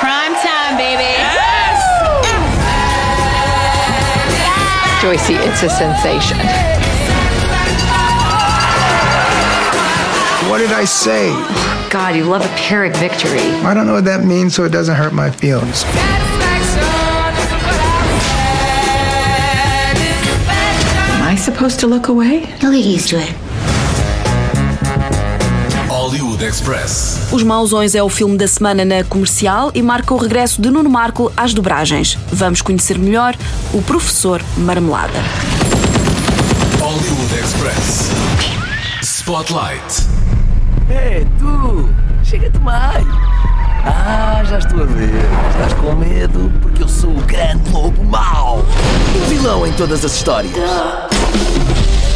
Prime 0.00 0.34
time, 0.34 0.76
baby. 0.76 1.04
Yes! 1.04 1.82
Joycey, 5.00 5.36
it's 5.38 5.62
a 5.62 5.70
sensation. 5.70 6.36
What 10.50 10.58
did 10.58 10.72
I 10.72 10.84
say? 10.84 11.30
God, 11.90 12.16
you 12.16 12.24
love 12.24 12.44
a 12.44 12.56
Pyrrhic 12.56 12.96
victory. 12.96 13.40
I 13.64 13.72
don't 13.72 13.86
know 13.86 13.94
what 13.94 14.04
that 14.06 14.24
means, 14.24 14.54
so 14.54 14.64
it 14.64 14.70
doesn't 14.70 14.96
hurt 14.96 15.12
my 15.12 15.30
feelings. 15.30 15.84
Supposed 21.46 21.78
to 21.78 21.86
look 21.86 22.08
away? 22.08 22.44
You'll 22.60 22.72
get 22.72 22.84
used 22.84 23.08
to 23.10 23.18
it. 23.18 23.32
Hollywood 25.88 26.44
Express. 26.44 27.20
Os 27.30 27.44
Mausões 27.44 27.94
é 27.94 28.02
o 28.02 28.08
filme 28.08 28.36
da 28.36 28.48
semana 28.48 28.84
na 28.84 29.04
comercial 29.04 29.70
e 29.72 29.80
marca 29.80 30.12
o 30.12 30.16
regresso 30.16 30.60
de 30.60 30.70
Nuno 30.70 30.90
Marco 30.90 31.32
às 31.36 31.54
dobragens. 31.54 32.18
Vamos 32.32 32.62
conhecer 32.62 32.98
melhor 32.98 33.36
o 33.72 33.80
professor 33.80 34.42
Marmelada. 34.56 35.20
Hollywood 36.80 37.34
Express. 37.38 38.10
Spotlight. 39.02 40.08
É, 40.90 41.24
tu! 41.38 41.88
Chega-te 42.24 42.58
mais! 42.58 43.06
Ah, 43.84 44.42
já 44.44 44.58
estou 44.58 44.82
a 44.82 44.86
ver. 44.86 45.12
Estás 45.50 45.74
com 45.74 45.94
medo 45.94 46.52
porque 46.60 46.82
eu 46.82 46.88
sou 46.88 47.10
o 47.10 47.22
grande 47.22 47.70
lobo 47.70 48.02
mau. 48.02 48.58
O 49.14 49.28
vilão 49.28 49.64
em 49.64 49.72
todas 49.74 50.04
as 50.04 50.16
histórias. 50.16 50.52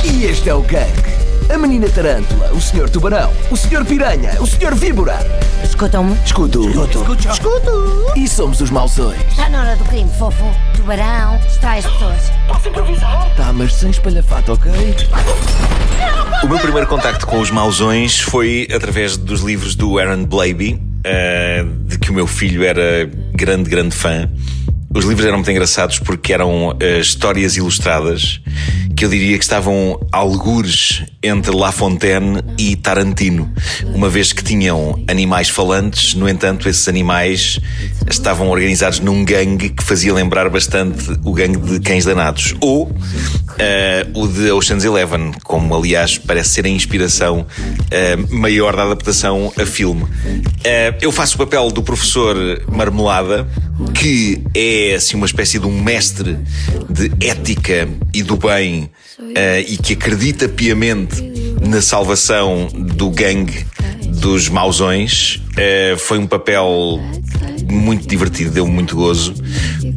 E 0.05 0.25
este 0.25 0.49
é 0.49 0.55
o 0.55 0.63
gangue. 0.63 1.11
A 1.53 1.59
menina 1.59 1.89
tarântula, 1.89 2.53
o 2.53 2.61
senhor 2.61 2.89
tubarão, 2.89 3.33
o 3.51 3.57
senhor 3.57 3.85
piranha, 3.85 4.41
o 4.41 4.47
senhor 4.47 4.75
víbora. 4.75 5.19
Escutam-me? 5.65 6.17
Escuto. 6.25 6.69
Escuto. 6.69 7.29
Escuto. 7.29 8.13
E 8.17 8.29
somos 8.29 8.61
os 8.61 8.71
mausões. 8.71 9.21
Está 9.29 9.49
na 9.49 9.63
hora 9.63 9.77
do 9.77 9.85
crime, 9.85 10.09
fofo. 10.17 10.45
Tubarão, 10.77 11.39
distrai 11.39 11.81
as 11.81 11.87
pessoas. 11.87 12.33
Posso 12.47 12.69
improvisar? 12.69 13.35
Tá, 13.37 13.53
mas 13.53 13.75
sem 13.75 13.91
espalhafato, 13.91 14.53
ok? 14.53 14.71
O 16.45 16.49
meu 16.49 16.59
primeiro 16.59 16.87
contacto 16.87 17.27
com 17.27 17.41
os 17.41 17.51
mausões 17.51 18.21
foi 18.21 18.69
através 18.75 19.17
dos 19.17 19.41
livros 19.41 19.75
do 19.75 19.99
Aaron 19.99 20.25
Blaby, 20.25 20.75
uh, 20.75 21.67
de 21.87 21.99
que 21.99 22.11
o 22.11 22.15
meu 22.15 22.27
filho 22.27 22.65
era 22.65 23.11
grande, 23.35 23.69
grande 23.69 23.95
fã. 23.95 24.31
Os 24.93 25.05
livros 25.05 25.25
eram 25.25 25.39
muito 25.39 25.51
engraçados 25.51 26.01
porque 26.01 26.33
eram 26.33 26.71
uh, 26.71 27.01
histórias 27.01 27.57
ilustradas 27.57 28.41
que 29.01 29.05
eu 29.07 29.09
diria 29.09 29.39
que 29.39 29.45
estavam 29.45 29.99
algures 30.13 31.05
entre 31.23 31.57
La 31.57 31.73
Fontaine 31.73 32.43
e 32.59 32.77
Tarantino, 32.77 33.51
uma 33.95 34.11
vez 34.11 34.33
que 34.35 34.45
tinham 34.45 35.03
animais 35.09 35.49
falantes, 35.49 36.13
no 36.13 36.29
entanto, 36.29 36.69
esses 36.69 36.87
animais 36.87 37.59
estavam 38.11 38.51
organizados 38.51 39.01
num 39.01 39.25
gangue 39.25 39.71
que 39.71 39.83
fazia 39.83 40.13
lembrar 40.13 40.51
bastante 40.51 41.19
o 41.25 41.33
gangue 41.33 41.57
de 41.57 41.81
cães 41.81 42.05
danados, 42.05 42.55
ou 42.61 42.89
uh, 42.89 42.93
o 44.21 44.29
de 44.29 44.51
Ocean's 44.51 44.85
Eleven, 44.85 45.33
como 45.45 45.75
aliás 45.75 46.19
parece 46.19 46.51
ser 46.51 46.67
a 46.67 46.69
inspiração 46.69 47.47
uh, 47.47 48.35
maior 48.35 48.77
da 48.77 48.83
adaptação 48.83 49.51
a 49.59 49.65
filme. 49.65 50.03
Uh, 50.03 50.97
eu 51.01 51.11
faço 51.11 51.37
o 51.37 51.39
papel 51.39 51.71
do 51.71 51.83
professor 51.83 52.37
Marmelada, 52.71 53.49
que 53.95 54.43
é 54.55 54.80
assim 54.95 55.17
uma 55.17 55.27
espécie 55.27 55.59
de 55.59 55.67
um 55.67 55.83
mestre 55.83 56.39
de 56.89 57.13
ética 57.25 57.89
e 58.13 58.23
do 58.23 58.37
bem 58.37 58.91
uh, 59.19 59.61
e 59.67 59.77
que 59.77 59.95
acredita 59.95 60.49
piamente 60.49 61.23
na 61.67 61.81
salvação 61.81 62.69
do 62.73 63.11
gangue 63.11 63.67
dos 64.21 64.49
mausões. 64.49 65.37
Uh, 65.37 65.99
foi 65.99 66.19
um 66.19 66.27
papel 66.27 67.01
muito 67.71 68.07
divertido, 68.09 68.51
deu 68.51 68.67
muito 68.67 68.97
gozo, 68.97 69.35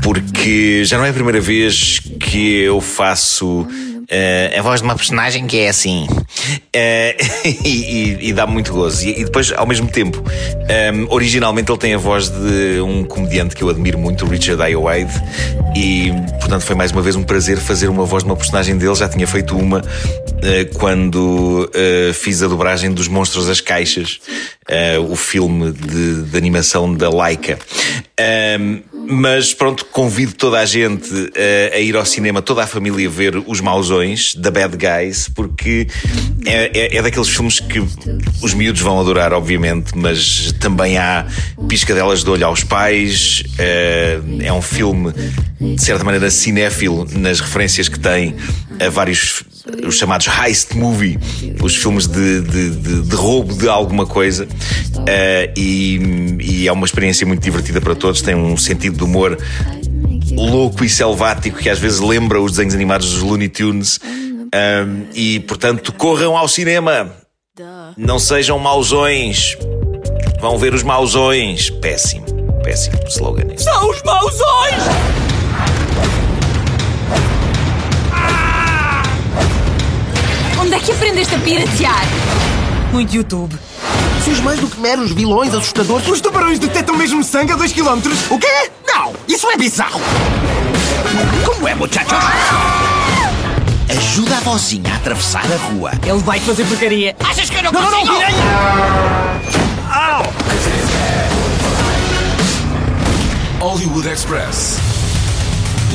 porque 0.01 0.83
já 0.85 0.97
não 0.97 1.05
é 1.05 1.09
a 1.09 1.13
primeira 1.13 1.41
vez 1.41 1.99
que 2.19 2.59
eu 2.59 2.79
faço 2.79 3.67
Uh, 4.13 4.59
a 4.59 4.61
voz 4.61 4.79
de 4.79 4.85
uma 4.85 4.95
personagem 4.95 5.47
que 5.47 5.59
é 5.59 5.69
assim. 5.69 6.05
Uh, 6.05 7.43
e, 7.65 7.67
e, 7.67 8.29
e, 8.29 8.33
dá 8.33 8.45
muito 8.45 8.71
gozo. 8.71 9.07
E, 9.07 9.21
e, 9.21 9.25
depois, 9.25 9.51
ao 9.51 9.65
mesmo 9.65 9.87
tempo, 9.87 10.23
um, 10.23 11.11
originalmente 11.11 11.71
ele 11.71 11.79
tem 11.79 11.95
a 11.95 11.97
voz 11.97 12.29
de 12.29 12.79
um 12.79 13.03
comediante 13.05 13.55
que 13.55 13.63
eu 13.63 13.69
admiro 13.69 13.97
muito, 13.97 14.23
Richard 14.27 14.61
Ayoade. 14.61 15.11
E, 15.75 16.11
portanto, 16.39 16.61
foi 16.61 16.75
mais 16.75 16.91
uma 16.91 17.01
vez 17.01 17.15
um 17.15 17.23
prazer 17.23 17.57
fazer 17.57 17.89
uma 17.89 18.05
voz 18.05 18.23
de 18.23 18.29
uma 18.29 18.35
personagem 18.35 18.77
dele. 18.77 18.93
Já 18.93 19.09
tinha 19.09 19.25
feito 19.25 19.57
uma 19.57 19.79
uh, 19.79 20.77
quando 20.77 21.71
fiz 22.13 22.43
a 22.43 22.47
dobragem 22.47 22.91
dos 22.91 23.07
Monstros 23.07 23.47
das 23.47 23.59
Caixas, 23.61 24.19
o 25.09 25.15
filme 25.15 25.71
de, 25.71 26.23
de, 26.23 26.37
animação 26.37 26.93
da 26.93 27.09
Laika. 27.09 27.59
Um, 28.59 28.81
mas 29.05 29.53
pronto, 29.53 29.85
convido 29.85 30.33
toda 30.33 30.59
a 30.59 30.65
gente 30.65 31.09
a, 31.71 31.75
a, 31.75 31.79
ir 31.79 31.95
ao 31.95 32.05
cinema, 32.05 32.41
toda 32.41 32.63
a 32.63 32.67
família, 32.67 33.09
ver 33.09 33.35
Os 33.45 33.59
Mausões, 33.59 34.35
da 34.35 34.49
Bad 34.49 34.77
Guys, 34.77 35.29
porque 35.29 35.87
é, 36.45 36.71
é, 36.73 36.97
é, 36.97 37.01
daqueles 37.01 37.27
filmes 37.29 37.59
que 37.59 37.79
os 38.41 38.53
miúdos 38.53 38.81
vão 38.81 38.99
adorar, 38.99 39.33
obviamente, 39.33 39.91
mas 39.95 40.53
também 40.53 40.97
há 40.97 41.25
piscadelas 41.67 42.23
de 42.23 42.29
olho 42.29 42.45
aos 42.45 42.63
pais. 42.63 43.43
É, 43.57 44.19
é 44.43 44.53
um 44.53 44.61
filme, 44.61 45.11
de 45.59 45.83
certa 45.83 46.03
maneira, 46.03 46.29
cinéfilo 46.29 47.05
nas 47.13 47.39
referências 47.39 47.89
que 47.89 47.99
tem 47.99 48.35
a 48.79 48.89
vários 48.89 49.43
os 49.87 49.95
chamados 49.95 50.27
heist 50.27 50.75
movie, 50.75 51.17
os 51.61 51.75
filmes 51.75 52.07
de, 52.07 52.41
de, 52.41 52.69
de, 52.71 53.01
de 53.03 53.15
roubo 53.15 53.53
de 53.53 53.69
alguma 53.69 54.05
coisa, 54.05 54.45
uh, 54.45 55.53
e, 55.55 56.37
e, 56.41 56.67
é 56.67 56.71
uma 56.71 56.85
experiência 56.85 57.25
muito 57.25 57.41
divertida 57.41 57.79
para 57.79 57.95
todos. 57.95 58.21
Tem 58.21 58.35
um 58.35 58.57
sentido 58.57 58.97
de 58.97 59.03
humor 59.03 59.37
louco 60.31 60.83
e 60.83 60.89
selvático 60.89 61.59
que 61.59 61.69
às 61.69 61.79
vezes 61.79 61.99
lembra 61.99 62.41
os 62.41 62.51
desenhos 62.51 62.73
animados 62.73 63.11
dos 63.11 63.21
Looney 63.21 63.49
Tunes. 63.49 63.99
Um, 64.53 65.07
e 65.15 65.39
portanto, 65.41 65.91
corram 65.93 66.37
ao 66.37 66.47
cinema, 66.47 67.11
não 67.97 68.19
sejam 68.19 68.59
mausões, 68.59 69.57
vão 70.39 70.57
ver 70.57 70.73
os 70.73 70.83
mausões. 70.83 71.69
Péssimo, 71.69 72.25
péssimo 72.63 72.99
slogan. 73.07 73.57
São 73.57 73.89
os 73.89 74.03
mausões! 74.03 75.32
Que 80.83 80.91
aprendeste 80.91 81.33
a 81.33 81.39
piratear? 81.39 82.03
Muito 82.91 83.15
YouTube. 83.15 83.57
Sois 84.23 84.39
mais 84.41 84.59
do 84.59 84.67
que 84.67 84.79
meros 84.79 85.11
vilões 85.13 85.53
assustadores. 85.53 86.07
Os 86.07 86.19
tubarões 86.19 86.59
detectam 86.59 86.95
mesmo 86.97 87.23
sangue 87.23 87.53
a 87.53 87.55
2 87.55 87.71
km. 87.71 87.99
O 88.29 88.37
quê? 88.37 88.71
Não! 88.85 89.13
Isso 89.27 89.49
é 89.49 89.57
bizarro! 89.57 90.01
Como 91.45 91.67
é, 91.67 91.75
muchachos? 91.75 92.17
Ajuda 93.89 94.37
a 94.37 94.39
vozinha 94.41 94.91
a 94.91 94.95
atravessar 94.97 95.45
a 95.45 95.57
rua. 95.71 95.91
Ele 96.05 96.19
vai 96.19 96.39
fazer 96.41 96.65
porcaria. 96.65 97.15
Achas 97.19 97.49
que 97.49 97.55
eu 97.57 97.63
não, 97.63 97.71
não 97.71 97.81
consigo? 97.81 98.05
Não, 98.05 98.19
não, 98.19 98.33
Au! 99.93 100.33
Hollywood 103.59 104.09
Express. 104.09 104.79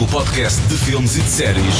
O 0.00 0.06
podcast 0.06 0.60
de 0.62 0.76
filmes 0.76 1.16
e 1.16 1.20
de 1.20 1.28
séries 1.28 1.74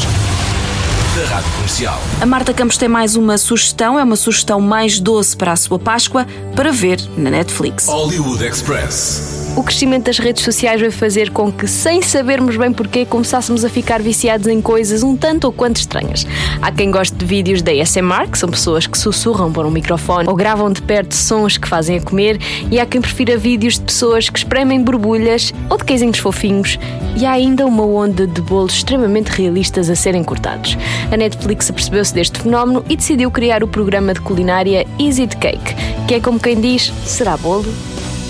da 1.19 1.25
Rádio 1.25 1.51
Comercial. 1.53 2.01
A 2.21 2.27
Marta 2.27 2.55
Campos 2.55 2.77
tem 2.77 2.89
mais 2.89 3.17
uma 3.17 3.37
sugestão, 3.37 3.99
é 3.99 4.05
uma 4.05 4.15
sugestão 4.15 4.61
mais 4.61 5.01
doce 5.01 5.37
para 5.37 5.53
a 5.53 5.57
sua 5.57 5.79
Páscoa, 5.79 6.25
para 6.55 6.71
ver 6.71 7.01
na 7.17 7.31
Netflix. 7.31 7.89
Hollywood 7.89 8.45
Express. 8.45 9.38
O 9.57 9.63
crescimento 9.63 10.05
das 10.05 10.19
redes 10.19 10.45
sociais 10.45 10.81
vai 10.81 10.91
fazer 10.91 11.31
com 11.31 11.51
que, 11.51 11.67
sem 11.67 12.01
sabermos 12.01 12.57
bem 12.57 12.73
porquê, 12.73 13.05
começássemos 13.05 13.65
a 13.65 13.69
ficar 13.69 14.01
viciados 14.01 14.47
em 14.47 14.61
coisas 14.61 15.03
um 15.03 15.17
tanto 15.17 15.45
ou 15.45 15.53
quanto 15.53 15.77
estranhas. 15.77 16.27
Há 16.63 16.71
quem 16.71 16.91
goste 16.91 17.17
de 17.17 17.25
vídeos 17.25 17.61
da 17.61 17.73
ASMR, 17.73 18.29
que 18.31 18.39
são 18.39 18.49
pessoas 18.49 18.87
que 18.87 18.97
sussurram 18.97 19.53
para 19.53 19.67
um 19.67 19.71
microfone 19.71 20.29
ou 20.29 20.37
gravam 20.37 20.71
de 20.71 20.81
perto 20.83 21.15
sons 21.15 21.59
que 21.59 21.69
fazem 21.69 21.99
a 21.99 22.01
comer, 22.01 22.39
e 22.71 22.79
há 22.79 22.87
quem 22.87 23.01
prefira 23.01 23.37
vídeos 23.37 23.75
de 23.75 23.81
pessoas 23.81 24.29
que 24.29 24.39
espremem 24.39 24.83
borbulhas 24.83 25.53
ou 25.69 25.77
de 25.77 25.85
queijinhos 25.85 26.19
fofinhos, 26.19 26.79
e 27.17 27.27
há 27.27 27.33
ainda 27.33 27.67
uma 27.67 27.85
onda 27.85 28.27
de 28.27 28.41
bolos 28.41 28.75
extremamente 28.75 29.29
realistas 29.29 29.91
a 29.91 29.97
serem 29.97 30.23
cortados. 30.23 30.77
A 31.11 31.17
Netflix 31.17 31.69
apercebeu-se 31.69 32.15
deste 32.15 32.41
fenómeno 32.41 32.85
e 32.89 32.97
decidiu 32.97 33.31
criar 33.31 33.65
o 33.65 33.69
programa 33.69 34.15
de 34.15 34.21
culinária 34.21 34.87
Easy 35.01 35.27
Cake, 35.27 35.75
que 36.07 36.15
é 36.15 36.21
como 36.21 36.39
quem 36.39 36.61
diz: 36.61 36.93
será 37.05 37.37
bolo? 37.37 37.67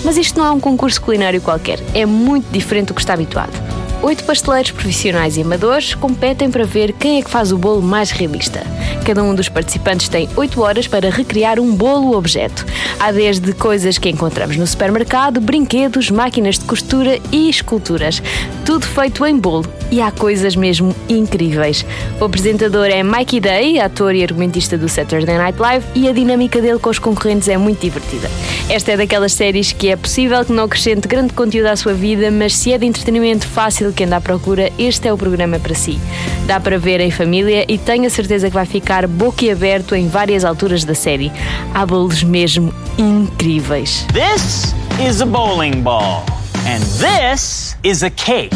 Mas 0.03 0.17
isto 0.17 0.39
não 0.39 0.45
é 0.45 0.51
um 0.51 0.59
concurso 0.59 1.01
culinário 1.01 1.41
qualquer, 1.41 1.79
é 1.93 2.05
muito 2.05 2.49
diferente 2.51 2.87
do 2.87 2.93
que 2.93 3.01
está 3.01 3.13
habituado. 3.13 3.68
Oito 4.01 4.23
pasteleiros 4.23 4.71
profissionais 4.71 5.35
e 5.35 5.41
amadores 5.41 5.93
competem 5.93 6.49
para 6.49 6.63
ver 6.63 6.93
quem 6.93 7.19
é 7.19 7.21
que 7.21 7.29
faz 7.29 7.51
o 7.51 7.57
bolo 7.57 7.81
mais 7.81 8.11
realista. 8.11 8.65
Cada 9.05 9.21
um 9.23 9.35
dos 9.35 9.49
participantes 9.49 10.07
tem 10.07 10.29
8 10.37 10.61
horas 10.61 10.87
para 10.87 11.09
recriar 11.09 11.59
um 11.59 11.75
bolo 11.75 12.15
objeto. 12.15 12.65
Há 12.99 13.11
desde 13.11 13.51
coisas 13.53 13.97
que 13.97 14.09
encontramos 14.09 14.55
no 14.55 14.65
supermercado, 14.65 15.41
brinquedos, 15.41 16.09
máquinas 16.11 16.59
de 16.59 16.65
costura 16.65 17.19
e 17.31 17.49
esculturas. 17.49 18.21
Tudo 18.65 18.85
feito 18.85 19.25
em 19.25 19.37
bolo. 19.37 19.65
E 19.91 19.99
há 19.99 20.11
coisas 20.11 20.55
mesmo 20.55 20.95
incríveis. 21.09 21.83
O 22.21 22.25
apresentador 22.25 22.85
é 22.85 23.01
Mikey 23.01 23.39
Day, 23.39 23.79
ator 23.79 24.13
e 24.13 24.21
argumentista 24.21 24.77
do 24.77 24.87
Saturday 24.87 25.37
Night 25.37 25.59
Live, 25.59 25.85
e 25.95 26.07
a 26.07 26.11
dinâmica 26.11 26.61
dele 26.61 26.77
com 26.77 26.91
os 26.91 26.99
concorrentes 26.99 27.47
é 27.47 27.57
muito 27.57 27.81
divertida. 27.81 28.29
Esta 28.69 28.91
é 28.91 28.97
daquelas 28.97 29.33
séries 29.33 29.71
que 29.71 29.87
é 29.87 29.95
possível 29.95 30.45
que 30.45 30.53
não 30.53 30.65
acrescente 30.65 31.07
grande 31.07 31.33
conteúdo 31.33 31.65
à 31.65 31.75
sua 31.75 31.93
vida, 31.93 32.29
mas 32.29 32.55
se 32.55 32.71
é 32.71 32.77
de 32.77 32.85
entretenimento 32.85 33.47
fácil 33.47 33.88
que 33.93 34.03
anda 34.03 34.17
à 34.17 34.21
procura, 34.21 34.71
este 34.77 35.07
é 35.07 35.13
o 35.13 35.17
programa 35.17 35.59
para 35.59 35.73
si. 35.73 35.99
Dá 36.45 36.59
para 36.59 36.77
ver 36.77 36.99
em 36.99 37.11
família 37.11 37.65
e 37.67 37.77
tenho 37.77 38.07
a 38.07 38.09
certeza 38.09 38.49
que 38.49 38.53
vai 38.53 38.65
ficar 38.65 39.07
boquiaberto 39.07 39.95
em 39.95 40.07
várias 40.07 40.45
alturas 40.45 40.83
da 40.83 40.95
série. 40.95 41.31
Há 41.73 41.85
bolos 41.85 42.23
mesmo 42.23 42.73
incríveis. 42.97 44.05
This 44.13 44.73
is 45.05 45.21
a 45.21 45.25
bowling 45.25 45.81
ball, 45.81 46.23
and 46.65 46.81
this 46.99 47.75
is 47.83 48.03
a 48.03 48.09
cake. 48.09 48.55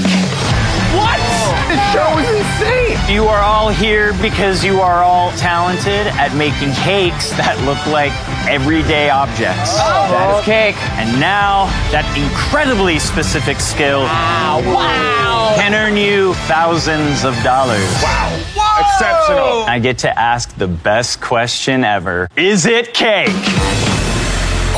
What? 0.96 1.20
This 1.68 1.82
show 1.92 2.18
is 2.20 2.30
insane! 2.38 3.14
You 3.14 3.26
are 3.26 3.42
all 3.42 3.70
here 3.70 4.14
because 4.22 4.64
you 4.64 4.80
are 4.80 5.04
all 5.04 5.32
talented 5.32 6.08
at 6.08 6.36
making 6.36 6.74
cakes 6.74 7.32
that 7.32 7.58
look 7.66 7.84
like 7.88 8.12
everyday 8.48 9.10
objects. 9.10 9.74
Oh. 9.76 10.08
That 10.12 10.40
is 10.40 10.46
cake. 10.46 10.76
And 11.00 11.20
now, 11.20 11.66
that 11.92 12.06
incredibly 12.18 13.00
specific 13.00 13.60
skill 13.60 14.04
wow. 14.04 15.54
can 15.56 15.74
earn 15.74 15.98
you 15.98 16.34
thousands 16.46 17.24
of 17.24 17.34
dollars. 17.44 17.90
Wow. 18.02 18.30
Whoa. 18.54 18.82
Exceptional. 18.82 19.64
I 19.64 19.80
get 19.80 20.00
to 20.00 20.20
ask 20.20 20.56
the 20.58 20.68
best 20.68 21.22
question 21.22 21.84
ever 21.84 22.30
Is 22.36 22.66
it 22.66 22.94
cake? 22.94 23.93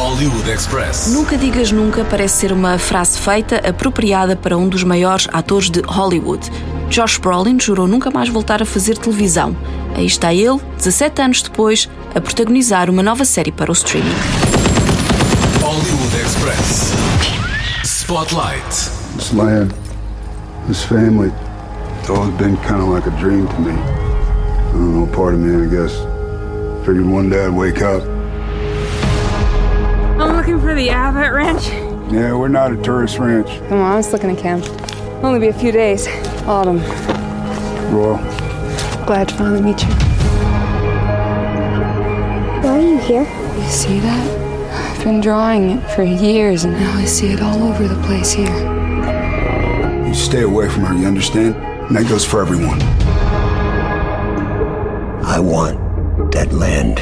Hollywood 0.05 0.47
Express. 0.47 1.07
Nunca 1.07 1.35
digas 1.35 1.71
nunca 1.71 2.05
parece 2.05 2.41
ser 2.41 2.51
uma 2.51 2.77
frase 2.77 3.17
feita 3.17 3.67
apropriada 3.67 4.35
para 4.35 4.55
um 4.55 4.69
dos 4.69 4.83
maiores 4.83 5.27
atores 5.33 5.67
de 5.67 5.81
Hollywood. 5.81 6.47
Josh 6.91 7.17
Brolin 7.17 7.59
jurou 7.59 7.87
nunca 7.87 8.11
mais 8.11 8.29
voltar 8.29 8.61
a 8.61 8.65
fazer 8.67 8.99
televisão. 8.99 9.57
Aí 9.95 10.05
está 10.05 10.31
ele, 10.31 10.61
17 10.77 11.21
anos 11.23 11.41
depois, 11.41 11.89
a 12.13 12.21
protagonizar 12.21 12.87
uma 12.87 13.01
nova 13.01 13.25
série 13.25 13.51
para 13.51 13.71
o 13.71 13.73
streaming. 13.73 14.13
Hollywood 15.63 16.15
Express. 16.23 16.93
Spotlight. 17.83 18.91
This 19.15 19.33
land, 19.33 19.73
this 20.67 20.83
family, 20.83 21.31
it's 21.99 22.11
always 22.11 22.31
been 22.37 22.57
kind 22.57 22.79
of 22.79 22.89
like 22.89 23.07
a 23.07 23.19
dream 23.19 23.47
to 23.47 23.59
me. 23.59 23.71
I 23.71 24.71
don't 24.71 24.93
know, 24.93 25.07
part 25.07 25.33
of 25.33 25.39
me, 25.39 25.65
I 25.65 25.67
guess, 25.67 25.95
figured 26.85 27.07
one 27.07 27.31
day 27.31 27.43
I'd 27.43 27.49
wake 27.49 27.81
up. 27.81 28.14
I'm 30.45 30.51
looking 30.51 30.69
for 30.69 30.75
the 30.75 30.91
Abbott 30.91 31.33
Ranch. 31.33 31.69
Yeah, 32.13 32.35
we're 32.35 32.49
not 32.49 32.71
a 32.71 32.79
tourist 32.83 33.17
ranch. 33.17 33.47
Come 33.67 33.79
on, 33.79 33.95
let's 33.95 34.13
look 34.13 34.23
in 34.23 34.29
a 34.29 34.35
camp. 34.35 34.63
Only 35.23 35.39
be 35.39 35.47
a 35.47 35.53
few 35.53 35.71
days. 35.71 36.07
Autumn. 36.45 36.77
Royal. 37.91 38.17
Glad 39.07 39.29
to 39.29 39.35
finally 39.37 39.63
meet 39.63 39.81
you. 39.81 39.89
Why 42.61 42.77
are 42.77 42.79
you 42.79 42.99
here? 42.99 43.23
You 43.23 43.69
see 43.71 43.99
that? 44.01 44.95
I've 44.95 45.03
been 45.03 45.19
drawing 45.19 45.71
it 45.71 45.89
for 45.95 46.03
years, 46.03 46.63
and 46.63 46.73
now 46.73 46.95
I 46.95 47.05
see 47.05 47.29
it 47.31 47.41
all 47.41 47.63
over 47.63 47.87
the 47.87 47.99
place 48.03 48.31
here. 48.31 48.55
You 50.05 50.13
stay 50.13 50.43
away 50.43 50.69
from 50.69 50.83
her, 50.83 50.93
you 50.93 51.07
understand? 51.07 51.55
And 51.55 51.95
that 51.95 52.07
goes 52.07 52.23
for 52.23 52.39
everyone. 52.39 52.79
I 55.25 55.39
want 55.39 56.31
that 56.33 56.53
land. 56.53 56.99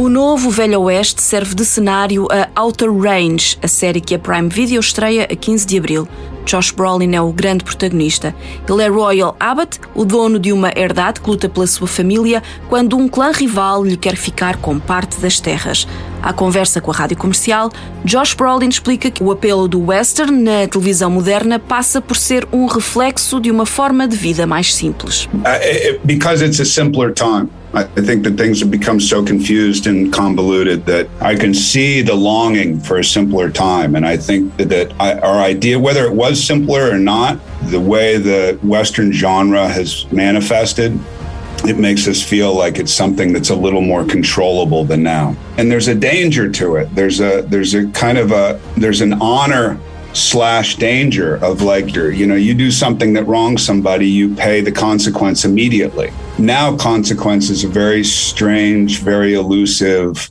O 0.00 0.08
novo 0.08 0.48
Velho 0.48 0.80
Oeste 0.80 1.20
serve 1.20 1.54
de 1.54 1.62
cenário 1.62 2.26
a 2.30 2.62
Outer 2.62 2.90
Range, 2.90 3.58
a 3.62 3.68
série 3.68 4.00
que 4.00 4.14
a 4.14 4.18
Prime 4.18 4.48
Video 4.48 4.80
estreia 4.80 5.28
a 5.30 5.36
15 5.36 5.66
de 5.66 5.76
abril. 5.76 6.08
Josh 6.46 6.70
Brolin 6.70 7.14
é 7.14 7.20
o 7.20 7.30
grande 7.30 7.64
protagonista. 7.64 8.34
Ele 8.66 8.82
é 8.82 8.88
Royal 8.88 9.36
Abbott, 9.38 9.78
o 9.94 10.06
dono 10.06 10.38
de 10.38 10.54
uma 10.54 10.72
herdade 10.74 11.20
que 11.20 11.28
luta 11.28 11.50
pela 11.50 11.66
sua 11.66 11.86
família 11.86 12.42
quando 12.66 12.96
um 12.96 13.08
clã 13.08 13.30
rival 13.30 13.84
lhe 13.84 13.98
quer 13.98 14.16
ficar 14.16 14.56
com 14.56 14.80
parte 14.80 15.20
das 15.20 15.38
terras. 15.38 15.86
À 16.22 16.32
conversa 16.32 16.80
com 16.80 16.90
a 16.90 16.94
rádio 16.94 17.16
comercial, 17.16 17.70
Josh 18.04 18.34
Brolin 18.34 18.68
explica 18.68 19.10
que 19.10 19.22
o 19.22 19.30
apelo 19.30 19.66
do 19.66 19.80
western 19.86 20.42
na 20.42 20.68
televisão 20.68 21.10
moderna 21.10 21.58
passa 21.58 22.00
por 22.00 22.16
ser 22.16 22.46
um 22.52 22.66
reflexo 22.66 23.40
de 23.40 23.50
uma 23.50 23.64
forma 23.64 24.06
de 24.06 24.16
vida 24.16 24.46
mais 24.46 24.74
simples. 24.74 25.26
Uh, 25.34 25.98
because 26.04 26.44
it's 26.44 26.60
a 26.60 26.64
simpler 26.64 27.12
time. 27.12 27.48
I 27.72 27.84
think 28.02 28.24
that 28.24 28.36
things 28.36 28.60
have 28.60 28.70
become 28.70 28.98
so 28.98 29.22
confused 29.22 29.86
and 29.86 30.12
convoluted 30.12 30.86
that 30.86 31.06
I 31.20 31.36
can 31.36 31.54
see 31.54 32.02
the 32.02 32.14
longing 32.14 32.80
for 32.80 32.98
a 32.98 33.04
simpler 33.04 33.48
time. 33.48 33.94
And 33.94 34.04
I 34.04 34.16
think 34.16 34.56
that, 34.56 34.92
our 34.98 35.40
idea, 35.40 35.78
whether 35.78 36.04
it 36.04 36.12
was 36.12 36.42
simpler 36.42 36.90
or 36.90 36.98
not, 36.98 37.38
the 37.70 37.78
way 37.78 38.18
the 38.18 38.58
Western 38.64 39.12
genre 39.12 39.68
has 39.68 40.04
manifested, 40.10 40.98
it 41.64 41.78
makes 41.78 42.08
us 42.08 42.22
feel 42.22 42.54
like 42.54 42.78
it's 42.78 42.92
something 42.92 43.32
that's 43.32 43.50
a 43.50 43.54
little 43.54 43.80
more 43.82 44.04
controllable 44.04 44.84
than 44.84 45.02
now. 45.02 45.36
And 45.58 45.70
there's 45.70 45.88
a 45.88 45.94
danger 45.94 46.50
to 46.50 46.76
it. 46.76 46.94
There's 46.94 47.20
a 47.20 47.42
there's 47.42 47.74
a 47.74 47.86
kind 47.90 48.18
of 48.18 48.32
a 48.32 48.60
there's 48.76 49.00
an 49.00 49.14
honor 49.14 49.78
slash 50.12 50.76
danger 50.76 51.36
of 51.36 51.62
like 51.62 51.94
you 51.94 52.26
know 52.26 52.34
you 52.34 52.52
do 52.52 52.70
something 52.70 53.12
that 53.12 53.24
wrongs 53.24 53.64
somebody 53.64 54.08
you 54.08 54.34
pay 54.34 54.60
the 54.60 54.72
consequence 54.72 55.44
immediately 55.44 56.10
now 56.36 56.76
consequences 56.76 57.64
are 57.64 57.68
very 57.68 58.02
strange 58.02 58.98
very 58.98 59.34
elusive 59.34 60.28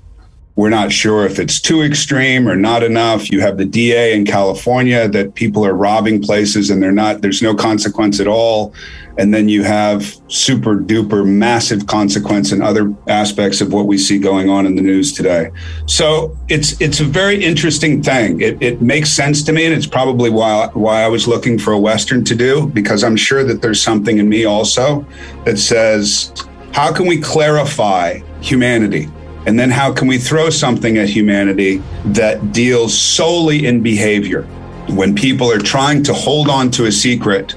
we're 0.60 0.70
not 0.70 0.92
sure 0.92 1.26
if 1.26 1.40
it's 1.40 1.60
too 1.62 1.82
extreme 1.82 2.48
or 2.48 2.56
not 2.56 2.84
enough 2.84 3.32
you 3.32 3.40
have 3.40 3.58
the 3.58 3.66
da 3.66 4.14
in 4.14 4.26
california 4.26 5.08
that 5.08 5.34
people 5.34 5.66
are 5.66 5.74
robbing 5.74 6.22
places 6.22 6.70
and 6.70 6.84
they're 6.84 6.92
not 6.92 7.22
there's 7.22 7.42
no 7.42 7.56
consequence 7.56 8.20
at 8.20 8.28
all 8.28 8.74
and 9.20 9.34
then 9.34 9.50
you 9.50 9.64
have 9.64 10.16
super 10.30 10.78
duper 10.78 11.28
massive 11.28 11.88
consequence 11.88 12.54
in 12.54 12.62
other 12.62 12.96
aspects 13.10 13.60
of 13.60 13.74
what 13.74 13.86
we 13.86 13.98
see 13.98 14.18
going 14.18 14.50
on 14.50 14.66
in 14.66 14.78
the 14.78 14.82
news 14.82 15.12
today. 15.12 15.52
So 15.88 16.38
it's 16.48 16.80
it's 16.80 17.02
a 17.02 17.04
very 17.04 17.44
interesting 17.44 18.02
thing. 18.02 18.40
It, 18.40 18.62
it 18.64 18.82
makes 18.82 19.10
sense 19.12 19.44
to 19.44 19.52
me, 19.52 19.66
and 19.66 19.74
it's 19.74 19.86
probably 19.86 20.30
why 20.30 20.70
why 20.74 21.04
I 21.04 21.10
was 21.10 21.28
looking 21.28 21.60
for 21.60 21.74
a 21.74 21.80
western 21.80 22.24
to 22.26 22.36
do 22.36 22.68
because 22.68 23.04
I'm 23.04 23.18
sure 23.18 23.44
that 23.44 23.62
there's 23.62 23.82
something 23.84 24.20
in 24.20 24.30
me 24.30 24.46
also 24.46 25.06
that 25.44 25.60
says, 25.60 26.32
how 26.74 26.94
can 26.94 27.06
we 27.06 27.20
clarify 27.20 28.20
humanity? 28.40 29.10
And 29.50 29.58
then 29.58 29.72
how 29.72 29.92
can 29.92 30.08
we 30.08 30.20
throw 30.20 30.52
something 30.52 31.00
at 31.00 31.10
humanity 31.10 31.82
that 32.06 32.52
deals 32.52 32.96
solely 32.96 33.66
in 33.66 33.82
behavior? 33.82 34.44
When 34.90 35.16
people 35.16 35.52
are 35.52 35.58
trying 35.58 36.04
to 36.04 36.14
hold 36.14 36.50
on 36.50 36.70
to 36.70 36.86
a 36.86 36.92
secret 36.92 37.56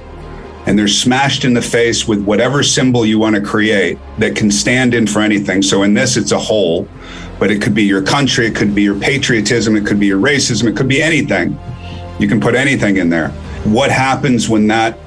and 0.65 0.77
they're 0.77 0.87
smashed 0.87 1.45
in 1.45 1.53
the 1.53 1.61
face 1.61 2.07
with 2.07 2.23
whatever 2.23 2.63
symbol 2.63 3.05
you 3.05 3.19
want 3.19 3.35
to 3.35 3.41
create 3.43 3.99
that 4.17 4.35
can 4.35 4.49
stand 4.49 4.95
in 4.95 5.05
for 5.05 5.19
anything. 5.19 5.61
So 5.61 5.83
in 5.83 5.93
this, 5.93 6.17
it's 6.17 6.31
a 6.31 6.39
whole, 6.39 6.87
but 7.37 7.51
it 7.51 7.61
could 7.61 7.75
be 7.75 7.83
your 7.83 8.01
country, 8.01 8.47
it 8.47 8.55
could 8.55 8.73
be 8.73 8.81
your 8.81 8.99
patriotism, 8.99 9.75
it 9.75 9.85
could 9.85 9.99
be 9.99 10.07
your 10.07 10.19
racism, 10.19 10.67
it 10.67 10.75
could 10.75 10.87
be 10.87 10.99
anything. 10.99 11.59
You 12.17 12.27
can 12.27 12.41
put 12.41 12.55
anything 12.55 12.97
in 12.97 13.11
there. 13.11 13.29
What 13.65 13.91
happens 13.91 14.49
when 14.49 14.65
that 14.69 14.97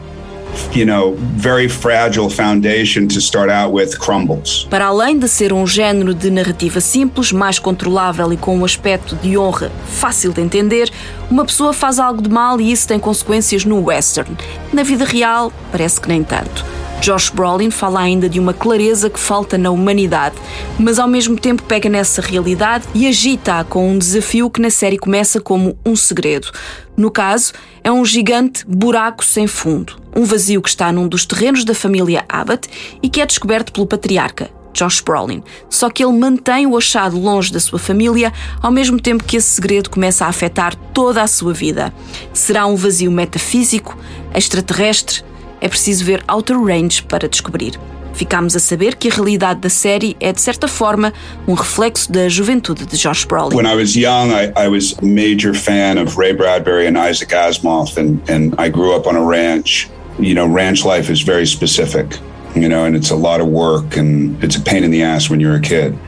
you 0.74 0.84
know, 0.84 1.14
very 1.36 1.68
fragile 1.68 2.28
foundation 2.28 3.06
to 3.08 3.20
start 3.20 3.50
out 3.50 3.72
with 3.72 3.98
crumbles. 3.98 4.66
Para 4.68 4.86
além 4.86 5.18
de 5.18 5.28
ser 5.28 5.52
um 5.52 5.66
género 5.66 6.14
de 6.14 6.30
narrativa 6.30 6.80
simples, 6.80 7.32
mais 7.32 7.58
controlável 7.58 8.32
e 8.32 8.36
com 8.36 8.56
um 8.56 8.64
aspecto 8.64 9.16
de 9.16 9.36
honra 9.38 9.70
fácil 9.86 10.32
de 10.32 10.40
entender, 10.40 10.90
uma 11.30 11.44
pessoa 11.44 11.72
faz 11.72 11.98
algo 11.98 12.22
de 12.22 12.30
mal 12.30 12.60
e 12.60 12.70
isso 12.70 12.86
tem 12.86 12.98
consequências 12.98 13.64
no 13.64 13.84
western. 13.84 14.36
Na 14.72 14.82
vida 14.82 15.04
real, 15.04 15.52
parece 15.70 16.00
que 16.00 16.08
nem 16.08 16.22
tanto. 16.22 16.75
Josh 17.00 17.30
Brolin 17.30 17.70
fala 17.70 18.00
ainda 18.00 18.28
de 18.28 18.40
uma 18.40 18.52
clareza 18.52 19.08
que 19.08 19.18
falta 19.18 19.56
na 19.56 19.70
humanidade, 19.70 20.34
mas 20.78 20.98
ao 20.98 21.06
mesmo 21.06 21.36
tempo 21.36 21.62
pega 21.62 21.88
nessa 21.88 22.20
realidade 22.20 22.84
e 22.94 23.06
agita-a 23.06 23.64
com 23.64 23.90
um 23.90 23.98
desafio 23.98 24.50
que 24.50 24.60
na 24.60 24.70
série 24.70 24.98
começa 24.98 25.40
como 25.40 25.78
um 25.84 25.94
segredo. 25.94 26.50
No 26.96 27.10
caso, 27.10 27.52
é 27.84 27.92
um 27.92 28.04
gigante 28.04 28.64
buraco 28.66 29.24
sem 29.24 29.46
fundo, 29.46 29.96
um 30.16 30.24
vazio 30.24 30.60
que 30.60 30.68
está 30.68 30.90
num 30.90 31.06
dos 31.06 31.24
terrenos 31.24 31.64
da 31.64 31.74
família 31.74 32.24
Abbott 32.28 32.68
e 33.02 33.08
que 33.08 33.20
é 33.20 33.26
descoberto 33.26 33.72
pelo 33.72 33.86
patriarca, 33.86 34.50
Josh 34.72 35.00
Brolin. 35.00 35.42
Só 35.70 35.88
que 35.88 36.04
ele 36.04 36.18
mantém 36.18 36.66
o 36.66 36.76
achado 36.76 37.20
longe 37.20 37.52
da 37.52 37.60
sua 37.60 37.78
família, 37.78 38.32
ao 38.60 38.72
mesmo 38.72 39.00
tempo 39.00 39.22
que 39.22 39.36
esse 39.36 39.50
segredo 39.50 39.90
começa 39.90 40.24
a 40.24 40.28
afetar 40.28 40.74
toda 40.92 41.22
a 41.22 41.26
sua 41.28 41.52
vida. 41.52 41.94
Será 42.32 42.66
um 42.66 42.74
vazio 42.74 43.12
metafísico, 43.12 43.96
extraterrestre? 44.34 45.22
É 45.66 45.68
preciso 45.68 46.04
ver 46.04 46.22
Outer 46.28 46.56
Range 46.56 47.02
para 47.02 47.28
descobrir. 47.28 47.72
Ficámos 48.14 48.54
a 48.54 48.60
saber 48.60 48.94
que 48.94 49.08
a 49.08 49.10
realidade 49.10 49.58
da 49.58 49.68
série 49.68 50.16
é, 50.20 50.32
de 50.32 50.40
certa 50.40 50.68
forma, 50.68 51.12
um 51.44 51.54
reflexo 51.54 52.12
da 52.12 52.28
juventude 52.28 52.86
de 52.86 52.96
Josh 52.96 53.24
Brolin. 53.24 53.52
When 53.52 53.66
I 53.66 53.74
was 53.74 53.96
young, 53.96 54.30
I, 54.30 54.52
I 54.56 54.68
was 54.68 54.94
a 55.02 55.04
major 55.04 55.52
fan 55.54 55.98
of 55.98 56.16
Ray 56.16 56.32
Bradbury 56.32 56.86
and 56.86 56.96
Isaac 56.96 57.34
Asimov, 57.34 57.98
and, 57.98 58.20
and 58.30 58.54
I 58.58 58.68
grew 58.68 58.94
up 58.94 59.08
on 59.08 59.16
a 59.16 59.24
ranch. 59.24 59.90
You 60.20 60.34
know, 60.36 60.46
ranch 60.46 60.84
life 60.84 61.10
is 61.10 61.22
very 61.22 61.48
specific, 61.48 62.16
you 62.54 62.68
know, 62.68 62.84
and 62.84 62.94
it's 62.94 63.10
a 63.10 63.16
lot 63.16 63.40
of 63.40 63.48
work 63.48 63.96
and 63.96 64.40
it's 64.44 64.54
a 64.54 64.60
pain 64.60 64.84
in 64.84 64.92
the 64.92 65.02
ass 65.02 65.28
when 65.28 65.40
you're 65.40 65.56
a 65.56 65.60
kid. 65.60 65.98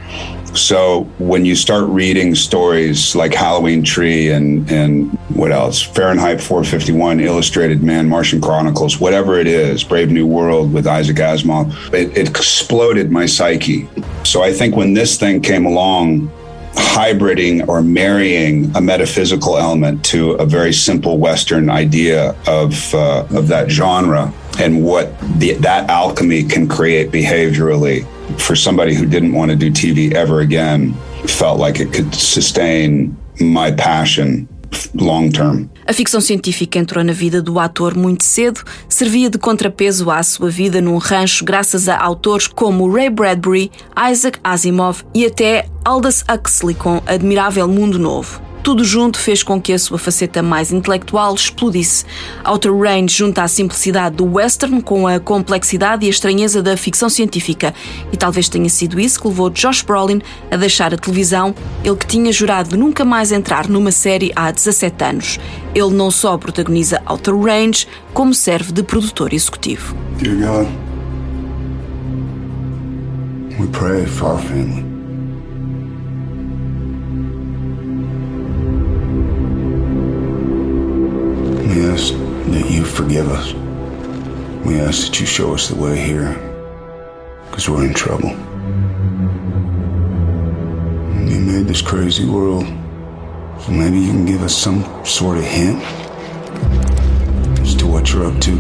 So 0.55 1.03
when 1.19 1.45
you 1.45 1.55
start 1.55 1.85
reading 1.89 2.35
stories 2.35 3.15
like 3.15 3.35
Halloween 3.35 3.83
Tree 3.83 4.31
and 4.31 4.71
and 4.71 5.11
what 5.35 5.53
else? 5.53 5.83
Fahrenheit 5.83 6.41
451, 6.41 7.21
Illustrated 7.21 7.83
Man, 7.83 8.09
Martian 8.09 8.41
Chronicles, 8.41 8.99
whatever 8.99 9.39
it 9.39 9.47
is, 9.47 9.85
Brave 9.85 10.11
New 10.11 10.27
World 10.27 10.73
with 10.73 10.87
Isaac 10.87 11.17
Asimov, 11.17 11.73
it, 11.95 12.17
it 12.17 12.29
exploded 12.29 13.11
my 13.11 13.27
psyche. 13.27 13.89
So 14.25 14.43
I 14.43 14.53
think 14.53 14.75
when 14.75 14.95
this 14.95 15.17
thing 15.17 15.41
came 15.41 15.67
along, 15.67 16.31
hybriding 16.73 17.69
or 17.69 17.83
marrying 17.83 18.75
a 18.77 18.81
metaphysical 18.81 19.59
element 19.59 20.05
to 20.07 20.33
a 20.33 20.47
very 20.47 20.73
simple 20.73 21.19
Western 21.19 21.71
idea 21.71 22.35
of 22.47 22.95
uh, 22.95 23.27
of 23.31 23.49
that 23.49 23.71
genre 23.71 24.33
and 24.59 24.83
what 24.83 25.19
the, 25.39 25.53
that 25.55 25.89
alchemy 25.89 26.43
can 26.43 26.67
create 26.67 27.11
behaviorally 27.11 28.07
for 28.37 28.57
somebody 28.57 28.95
who 28.95 29.07
didn't 29.07 29.33
want 29.33 29.51
to 29.51 29.57
do 29.57 29.71
TV 29.71 30.15
ever 30.15 30.41
again 30.41 30.95
felt 31.27 31.59
like 31.59 31.81
it 31.81 31.93
could 31.93 32.15
sustain 32.15 33.17
my 33.41 33.71
passion 33.71 34.49
long 34.95 35.31
term. 35.31 35.69
A 35.87 35.93
ficção 35.93 36.21
científica 36.21 36.79
entrou 36.79 37.03
na 37.03 37.13
vida 37.13 37.41
do 37.41 37.59
ator 37.59 37.97
muito 37.97 38.25
cedo, 38.25 38.63
servia 38.89 39.31
de 39.31 39.39
contrapeso 39.39 40.11
à 40.11 40.23
sua 40.23 40.51
vida 40.51 40.81
num 40.81 40.99
rancho 40.99 41.45
graças 41.45 41.89
a 41.89 41.99
autores 41.99 42.47
como 42.47 42.91
Ray 42.93 43.09
Bradbury, 43.09 43.71
Isaac 44.11 44.39
Asimov 44.45 45.03
e 45.15 45.25
até 45.25 45.67
Aldous 45.85 46.23
Huxley 46.31 46.75
com 46.75 47.01
Admirável 47.07 47.67
Mundo 47.67 47.99
Novo. 47.99 48.48
Tudo 48.69 48.85
junto 48.85 49.19
fez 49.19 49.43
com 49.43 49.59
que 49.59 49.73
a 49.73 49.79
sua 49.79 49.97
faceta 49.97 50.43
mais 50.43 50.71
intelectual 50.71 51.35
explodisse. 51.35 52.05
Outer 52.45 52.77
Range 52.77 53.09
junta 53.09 53.43
a 53.43 53.49
simplicidade 53.49 54.17
do 54.17 54.31
western 54.31 54.83
com 54.83 55.09
a 55.09 55.19
complexidade 55.19 56.05
e 56.05 56.09
a 56.09 56.11
estranheza 56.11 56.63
da 56.63 56.77
ficção 56.77 57.09
científica. 57.09 57.73
E 58.13 58.17
talvez 58.19 58.47
tenha 58.47 58.69
sido 58.69 59.01
isso 59.01 59.23
que 59.23 59.27
levou 59.27 59.49
Josh 59.49 59.81
Brolin 59.81 60.21
a 60.51 60.57
deixar 60.59 60.93
a 60.93 60.99
televisão, 60.99 61.55
ele 61.83 61.97
que 61.97 62.07
tinha 62.07 62.31
jurado 62.31 62.77
nunca 62.77 63.07
mais 63.07 63.33
entrar 63.33 63.71
numa 63.71 63.91
série 63.91 64.33
há 64.37 64.51
17 64.51 65.03
anos. 65.03 65.41
Ele 65.75 65.95
não 65.95 66.11
só 66.11 66.37
protagoniza 66.37 67.01
Outer 67.07 67.39
Range, 67.39 67.89
como 68.13 68.35
serve 68.35 68.71
de 68.71 68.83
produtor 68.83 69.33
executivo. 69.33 69.97
Dear 70.19 70.37
God, 70.37 70.69
we 73.59 73.67
pray 73.69 74.05
for 74.05 74.33
our 74.33 74.39
family. 74.39 74.88
That 82.53 82.71
you 82.71 82.85
forgive 82.85 83.29
us. 83.29 83.53
We 84.65 84.81
ask 84.81 85.07
that 85.07 85.21
you 85.21 85.27
show 85.27 85.55
us 85.55 85.69
the 85.69 85.77
way 85.77 85.99
here, 85.99 86.35
because 87.51 87.69
we're 87.69 87.85
in 87.85 87.95
trouble. 87.95 88.31
You 91.29 91.41
made 91.41 91.67
this 91.67 91.83
crazy 91.83 92.25
world, 92.27 92.65
so 93.61 93.71
maybe 93.73 93.99
you 93.99 94.13
can 94.13 94.25
give 94.25 94.43
us 94.43 94.55
some 94.57 94.85
sort 95.05 95.39
of 95.39 95.45
hint 95.45 95.83
as 97.61 97.75
to 97.77 97.87
what 97.87 98.13
you're 98.13 98.27
up 98.27 98.41
to. 98.43 98.57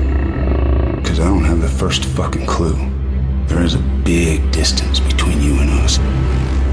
Because 0.97 1.21
I 1.21 1.25
don't 1.25 1.45
have 1.45 1.61
the 1.61 1.69
first 1.69 2.05
fucking 2.05 2.47
clue. 2.47 2.77
There 3.47 3.63
is 3.63 3.75
a 3.75 3.79
big 4.05 4.51
distance 4.53 5.01
between 5.01 5.41
you 5.41 5.59
and 5.61 5.71
us. 5.71 5.99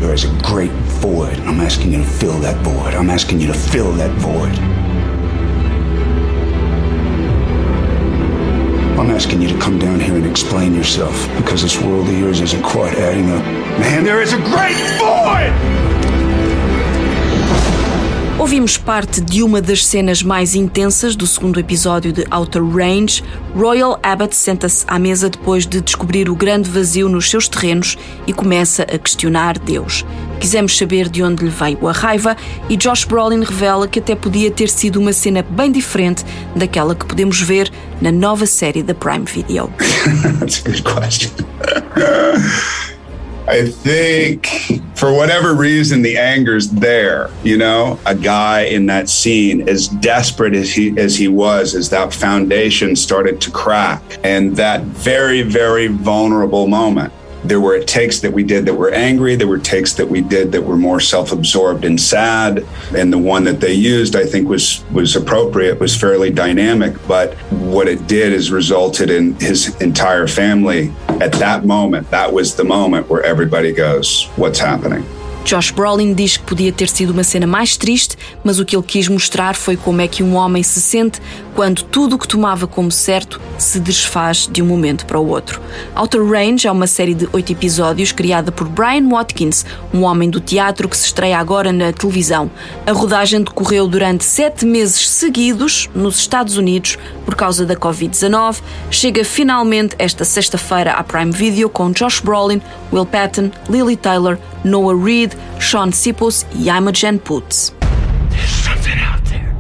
There 0.02 0.14
is 0.14 0.26
a 0.26 0.42
great 0.44 0.72
void. 0.72 1.40
I'm 1.40 1.62
asking 1.62 1.94
you 1.94 2.00
to 2.00 2.04
fill 2.04 2.38
that 2.40 2.58
void. 2.64 2.94
I'm 2.94 3.10
asking 3.10 3.40
you 3.40 3.48
to 3.48 3.54
fill 3.54 3.94
that 3.94 4.12
void. 4.20 4.75
I'm 8.98 9.12
asking 9.12 9.42
you 9.42 9.50
to 9.50 9.58
come 9.60 9.78
down 9.78 10.00
here 10.00 10.16
and 10.16 10.26
explain 10.26 10.74
yourself 10.74 11.28
because 11.36 11.62
this 11.62 11.78
world 11.82 12.08
of 12.08 12.18
yours 12.18 12.40
isn't 12.40 12.64
quite 12.64 12.98
adding 12.98 13.30
up. 13.30 13.44
Man, 13.78 14.06
there 14.06 14.22
is 14.22 14.34
a 14.34 14.38
great 14.38 14.78
void! 14.98 15.52
Ouvimos 18.40 18.78
parte 18.78 19.20
de 19.22 19.42
uma 19.44 19.62
das 19.62 19.86
cenas 19.86 20.22
mais 20.22 20.56
intensas 20.56 21.16
do 21.16 21.26
segundo 21.26 21.60
episódio 21.60 22.14
de 22.14 22.26
Outer 22.30 22.64
Range. 22.64 23.24
Royal 23.56 24.00
Abbott 24.04 24.36
senta-se 24.36 24.86
à 24.88 25.00
mesa 25.00 25.30
depois 25.30 25.66
de 25.66 25.82
descobrir 25.82 26.30
o 26.30 26.36
grande 26.36 26.70
vazio 26.70 27.10
nos 27.10 27.30
seus 27.30 27.48
terrenos 27.48 27.98
e 28.28 28.32
começa 28.32 28.84
a 28.84 28.98
questionar 28.98 29.58
Deus. 29.58 30.06
Quisemos 30.40 30.78
saber 30.78 31.10
de 31.10 31.24
onde 31.24 31.44
lhe 31.44 31.50
veio 31.50 31.88
a 31.88 31.92
raiva 31.92 32.36
e 32.70 32.78
Josh 32.78 33.06
Brolin 33.06 33.42
revela 33.42 33.88
que 33.88 34.00
até 34.00 34.16
podia 34.16 34.52
ter 34.52 34.70
sido 34.70 35.00
uma 35.00 35.14
cena 35.14 35.42
bem 35.42 35.72
diferente 35.72 36.24
daquela 36.56 36.94
que 36.96 37.06
podemos 37.06 37.42
ver 37.42 37.72
na 38.02 38.12
nova 38.12 38.46
série 38.46 38.84
da 38.84 38.94
Prime 38.94 39.26
Video. 39.26 39.72
That's 40.40 40.60
a 40.60 40.70
good 40.70 40.84
question. 40.84 41.32
I 43.48 43.68
think 43.68 44.82
for 44.96 45.14
whatever 45.14 45.54
reason 45.54 46.02
the 46.02 46.18
anger's 46.18 46.68
there, 46.70 47.30
you 47.44 47.58
know, 47.58 48.00
a 48.06 48.16
guy 48.16 48.62
in 48.64 48.88
that 48.88 49.08
scene 49.08 49.70
as 49.70 49.88
desperate 49.88 50.56
as 50.56 50.76
he 50.76 50.98
as 50.98 51.16
he 51.16 51.28
was 51.28 51.76
as 51.76 51.90
that 51.90 52.12
foundation 52.12 52.96
started 52.96 53.40
to 53.42 53.52
crack 53.52 54.02
and 54.24 54.56
that 54.56 54.82
very 54.82 55.44
very 55.44 55.88
vulnerable 55.88 56.68
moment 56.68 57.14
there 57.48 57.60
were 57.60 57.80
takes 57.84 58.20
that 58.20 58.32
we 58.32 58.44
did 58.44 58.66
that 58.66 58.74
were 58.74 58.92
angry. 58.92 59.36
There 59.36 59.48
were 59.48 59.60
takes 59.60 59.94
that 59.94 60.08
we 60.08 60.22
did 60.22 60.52
that 60.52 60.62
were 60.62 60.78
more 60.78 61.00
self-absorbed 61.00 61.86
and 61.86 62.00
sad. 62.00 62.66
And 62.96 63.12
the 63.12 63.18
one 63.18 63.44
that 63.46 63.60
they 63.60 63.74
used 63.74 64.16
i 64.16 64.26
think 64.26 64.48
was 64.48 64.84
was 64.92 65.16
appropriate 65.16 65.80
was 65.80 65.96
fairly 65.96 66.32
dynamic. 66.32 66.96
But 67.08 67.36
what 67.52 67.88
it 67.88 68.08
did 68.08 68.34
is 68.34 68.52
resulted 68.52 69.10
in 69.10 69.36
his 69.36 69.76
entire 69.82 70.28
family. 70.28 70.92
At 71.08 71.34
that 71.34 71.66
moment 71.66 72.10
that 72.12 72.32
was 72.32 72.56
the 72.56 72.64
moment 72.64 73.10
where 73.10 73.24
everybody 73.24 73.72
goes 73.72 74.26
what's 74.36 74.60
happening 74.60 75.06
Josh 75.46 75.70
Brolin 75.70 76.16
diz 76.16 76.38
que 76.38 76.44
podia 76.44 76.72
ter 76.72 76.90
sido 76.90 77.12
uma 77.12 77.24
cena 77.24 77.46
mais 77.46 77.78
triste, 77.78 78.18
mas 78.44 78.58
o 78.58 78.66
que 78.66 78.76
ele 78.76 78.84
quis 78.84 79.08
mostrar 79.08 79.56
foi 79.56 79.78
como 79.78 80.02
é 80.02 80.08
que 80.08 80.24
um 80.24 80.34
homem 80.34 80.64
se 80.64 80.82
sente 80.82 81.22
quando 81.54 81.84
tudo 81.84 82.16
o 82.16 82.20
que 82.20 82.28
tomava 82.28 82.66
como 82.66 82.92
certo 82.92 83.40
se 83.56 83.80
desfaz 83.80 84.50
de 84.52 84.64
um 84.64 84.66
momento 84.66 85.06
para 85.06 85.20
o 85.20 85.28
outro. 85.28 85.62
Outer 85.96 86.26
Range 86.26 86.68
é 86.68 86.72
uma 86.72 86.88
série 86.88 87.14
de 87.14 87.30
oito 87.32 87.52
episódios 87.52 88.12
criada 88.12 88.52
por 88.52 88.68
Brian 88.68 89.08
Watkins, 89.08 89.68
um 89.94 90.02
homem 90.02 90.32
do 90.32 90.40
teatro 90.40 90.90
que 90.90 90.98
se 90.98 91.06
estreia 91.06 91.38
agora 91.38 91.72
na 91.72 91.94
televisão. 91.94 92.50
A 92.84 92.92
rodagem 92.92 93.44
decorreu 93.44 93.88
durante 93.88 94.26
sete 94.26 94.66
meses 94.66 95.08
seguidos 95.08 95.90
nos 95.94 96.18
Estados 96.18 96.58
Unidos 96.58 96.98
por 97.24 97.36
causa 97.36 97.68
da 97.68 97.76
Covid-19. 97.76 98.62
Chega 98.90 99.24
finalmente 99.24 99.96
esta 100.00 100.26
sexta-feira 100.26 100.94
à 100.94 101.04
Prime 101.04 101.32
Video 101.32 101.70
com 101.70 101.92
Josh 101.92 102.20
Brolin, 102.20 102.62
Will 102.92 103.06
Patton, 103.06 103.52
Lily 103.70 103.96
Taylor, 103.96 104.40
Noah 104.64 104.96
Reed, 105.02 105.35
Sean 105.60 105.92
Sipos 105.92 106.46
something 108.66 108.98
out 109.00 109.24
there. 109.26 109.54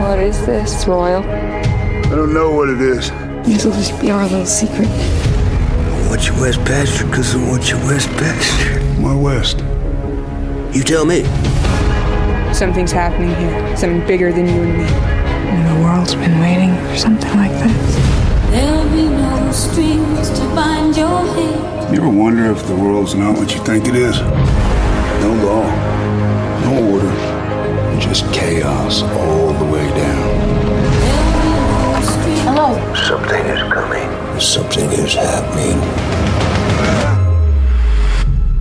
What 0.00 0.18
is 0.18 0.44
this, 0.46 0.86
Royal? 0.86 1.22
I 1.22 2.10
don't 2.10 2.32
know 2.32 2.50
what 2.52 2.68
it 2.68 2.80
is. 2.80 3.10
This'll 3.46 3.72
just 3.72 4.00
be 4.00 4.10
our 4.10 4.22
little 4.24 4.46
secret. 4.46 4.88
I 4.88 6.08
want 6.08 6.26
you 6.26 6.34
west 6.40 6.64
pasture 6.64 7.06
because 7.06 7.34
I 7.34 7.48
want 7.48 7.70
you 7.70 7.76
west 7.78 8.08
pasture. 8.10 8.80
My 9.00 9.14
west? 9.14 9.58
You 10.72 10.82
tell 10.82 11.04
me. 11.04 11.24
Something's 12.52 12.92
happening 12.92 13.34
here. 13.36 13.76
Something 13.76 14.06
bigger 14.06 14.32
than 14.32 14.46
you 14.46 14.62
and 14.62 14.78
me. 14.78 14.84
And 14.84 15.78
the 15.78 15.84
world's 15.84 16.14
been 16.14 16.38
waiting 16.40 16.74
for 16.88 16.96
something 16.96 17.36
like 17.36 17.52
this. 17.52 17.96
There'll 18.50 18.88
be 18.90 19.08
no 19.08 19.50
strings 19.52 20.30
to 20.30 20.44
bind 20.54 20.96
your 20.96 21.08
hand. 21.08 21.75
You 21.92 22.02
ever 22.02 22.10
wonder 22.10 22.50
if 22.50 22.66
the 22.66 22.74
world's 22.74 23.14
not 23.14 23.38
what 23.38 23.54
you 23.54 23.64
think 23.64 23.86
it 23.86 23.94
is? 23.94 24.18
No 24.18 25.32
law, 25.46 25.62
no 26.62 26.92
order, 26.92 28.00
just 28.00 28.24
chaos 28.32 29.02
all 29.02 29.52
the 29.52 29.64
way 29.64 29.86
down. 29.90 30.36
Hello. 32.42 32.94
Something 32.94 33.46
is 33.46 33.72
coming. 33.72 34.40
Something 34.40 34.90
is 34.98 35.14
happening. 35.14 35.78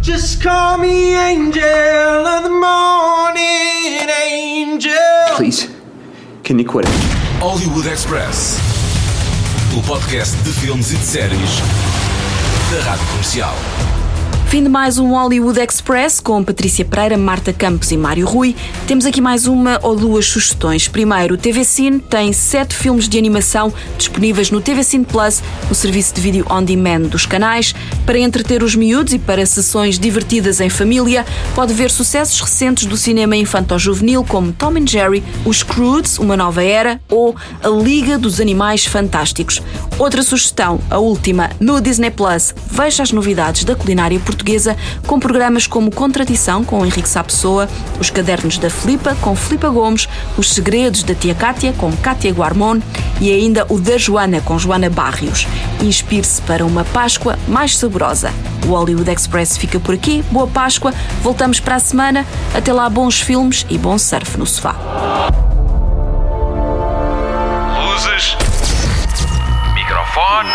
Just 0.02 0.44
call 0.44 0.78
me 0.78 1.16
angel 1.16 1.64
of 1.64 2.44
the 2.44 2.52
morning, 2.52 4.08
angel. 4.08 5.36
Please, 5.36 5.68
can 6.44 6.60
you 6.60 6.66
quit 6.66 6.86
it? 6.86 6.92
Hollywood 7.40 7.88
Express. 7.88 8.60
O 9.76 9.82
podcast 9.82 10.36
de 10.44 10.52
filmes 10.52 10.92
e 10.92 10.96
de 10.96 11.04
séries 11.04 11.95
da 12.72 12.82
Rádio 12.82 13.06
Comercial. 13.08 13.75
Fim 14.56 14.64
de 14.64 14.70
mais 14.70 14.98
um 14.98 15.10
Hollywood 15.10 15.60
Express 15.60 16.22
com 16.22 16.42
Patrícia 16.42 16.86
Pereira, 16.86 17.18
Marta 17.18 17.52
Campos 17.52 17.92
e 17.92 17.98
Mário 17.98 18.26
Rui. 18.26 18.56
Temos 18.88 19.06
aqui 19.06 19.20
mais 19.20 19.48
uma 19.48 19.78
ou 19.84 19.98
duas 19.98 20.28
sugestões. 20.28 20.88
Primeiro, 20.88 21.34
o 21.34 21.38
TV 21.38 21.66
Cine 21.66 22.00
tem 22.00 22.32
sete 22.32 22.74
filmes 22.74 23.10
de 23.10 23.18
animação 23.18 23.74
disponíveis 23.98 24.52
no 24.52 24.62
TV 24.62 24.82
Cine 24.82 25.04
Plus, 25.04 25.44
o 25.70 25.76
serviço 25.76 26.16
de 26.16 26.22
vídeo 26.22 26.46
on 26.50 26.64
demand 26.64 27.02
dos 27.02 27.26
canais. 27.26 27.76
Para 28.06 28.18
entreter 28.18 28.64
os 28.64 28.76
miúdos 28.76 29.12
e 29.12 29.20
para 29.20 29.46
sessões 29.46 30.00
divertidas 30.00 30.62
em 30.62 30.70
família, 30.70 31.26
pode 31.54 31.74
ver 31.74 31.92
sucessos 31.92 32.40
recentes 32.40 32.86
do 32.86 32.96
cinema 32.96 33.36
infanto-juvenil 33.36 34.24
como 34.24 34.54
Tom 34.54 34.78
and 34.78 34.88
Jerry, 34.88 35.22
Os 35.44 35.64
Croods, 35.64 36.18
Uma 36.18 36.38
Nova 36.38 36.64
Era 36.64 37.02
ou 37.10 37.36
A 37.62 37.68
Liga 37.68 38.18
dos 38.18 38.40
Animais 38.40 38.86
Fantásticos. 38.86 39.62
Outra 40.00 40.24
sugestão, 40.24 40.80
a 40.90 40.98
última, 40.98 41.50
no 41.60 41.82
Disney 41.82 42.12
Plus, 42.12 42.56
veja 42.72 43.04
as 43.04 43.12
novidades 43.12 43.66
da 43.66 43.76
culinária 43.76 44.18
portuguesa 44.18 44.45
com 45.08 45.20
programas 45.20 45.68
como 45.68 45.92
Contradição 45.92 46.64
com 46.64 46.86
Henrique 46.86 47.10
Sapessoa, 47.10 47.68
Os 48.00 48.10
Cadernos 48.10 48.58
da 48.58 48.70
Flipa 48.70 49.16
com 49.22 49.36
Flipa 49.36 49.70
Gomes, 49.70 50.08
Os 50.38 50.54
Segredos 50.54 51.04
da 51.04 51.16
Tia 51.16 51.34
Cátia 51.34 51.74
com 51.74 51.92
Cátia 51.98 52.32
Guarmon 52.32 52.80
e 53.20 53.32
ainda 53.32 53.66
o 53.70 53.80
da 53.80 53.98
Joana 53.98 54.42
com 54.42 54.58
Joana 54.60 54.90
Barrios. 54.90 55.48
Inspire-se 55.82 56.42
para 56.44 56.66
uma 56.66 56.84
Páscoa 56.86 57.38
mais 57.48 57.78
saborosa. 57.78 58.32
O 58.66 58.70
Hollywood 58.70 59.12
Express 59.12 59.58
fica 59.58 59.80
por 59.80 59.94
aqui. 59.94 60.24
Boa 60.32 60.48
Páscoa. 60.48 60.94
Voltamos 61.22 61.60
para 61.60 61.76
a 61.76 61.80
semana. 61.80 62.26
Até 62.54 62.74
lá, 62.74 62.90
bons 62.90 63.22
filmes 63.22 63.66
e 63.70 63.78
bom 63.78 63.98
surf 63.98 64.38
no 64.38 64.46
sofá. 64.46 64.76
Luzes. 67.78 68.36
Microfone. 69.76 70.52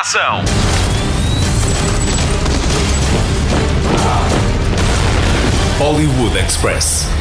Ação. 0.00 0.75
Hollywood 5.78 6.36
Express. 6.36 7.15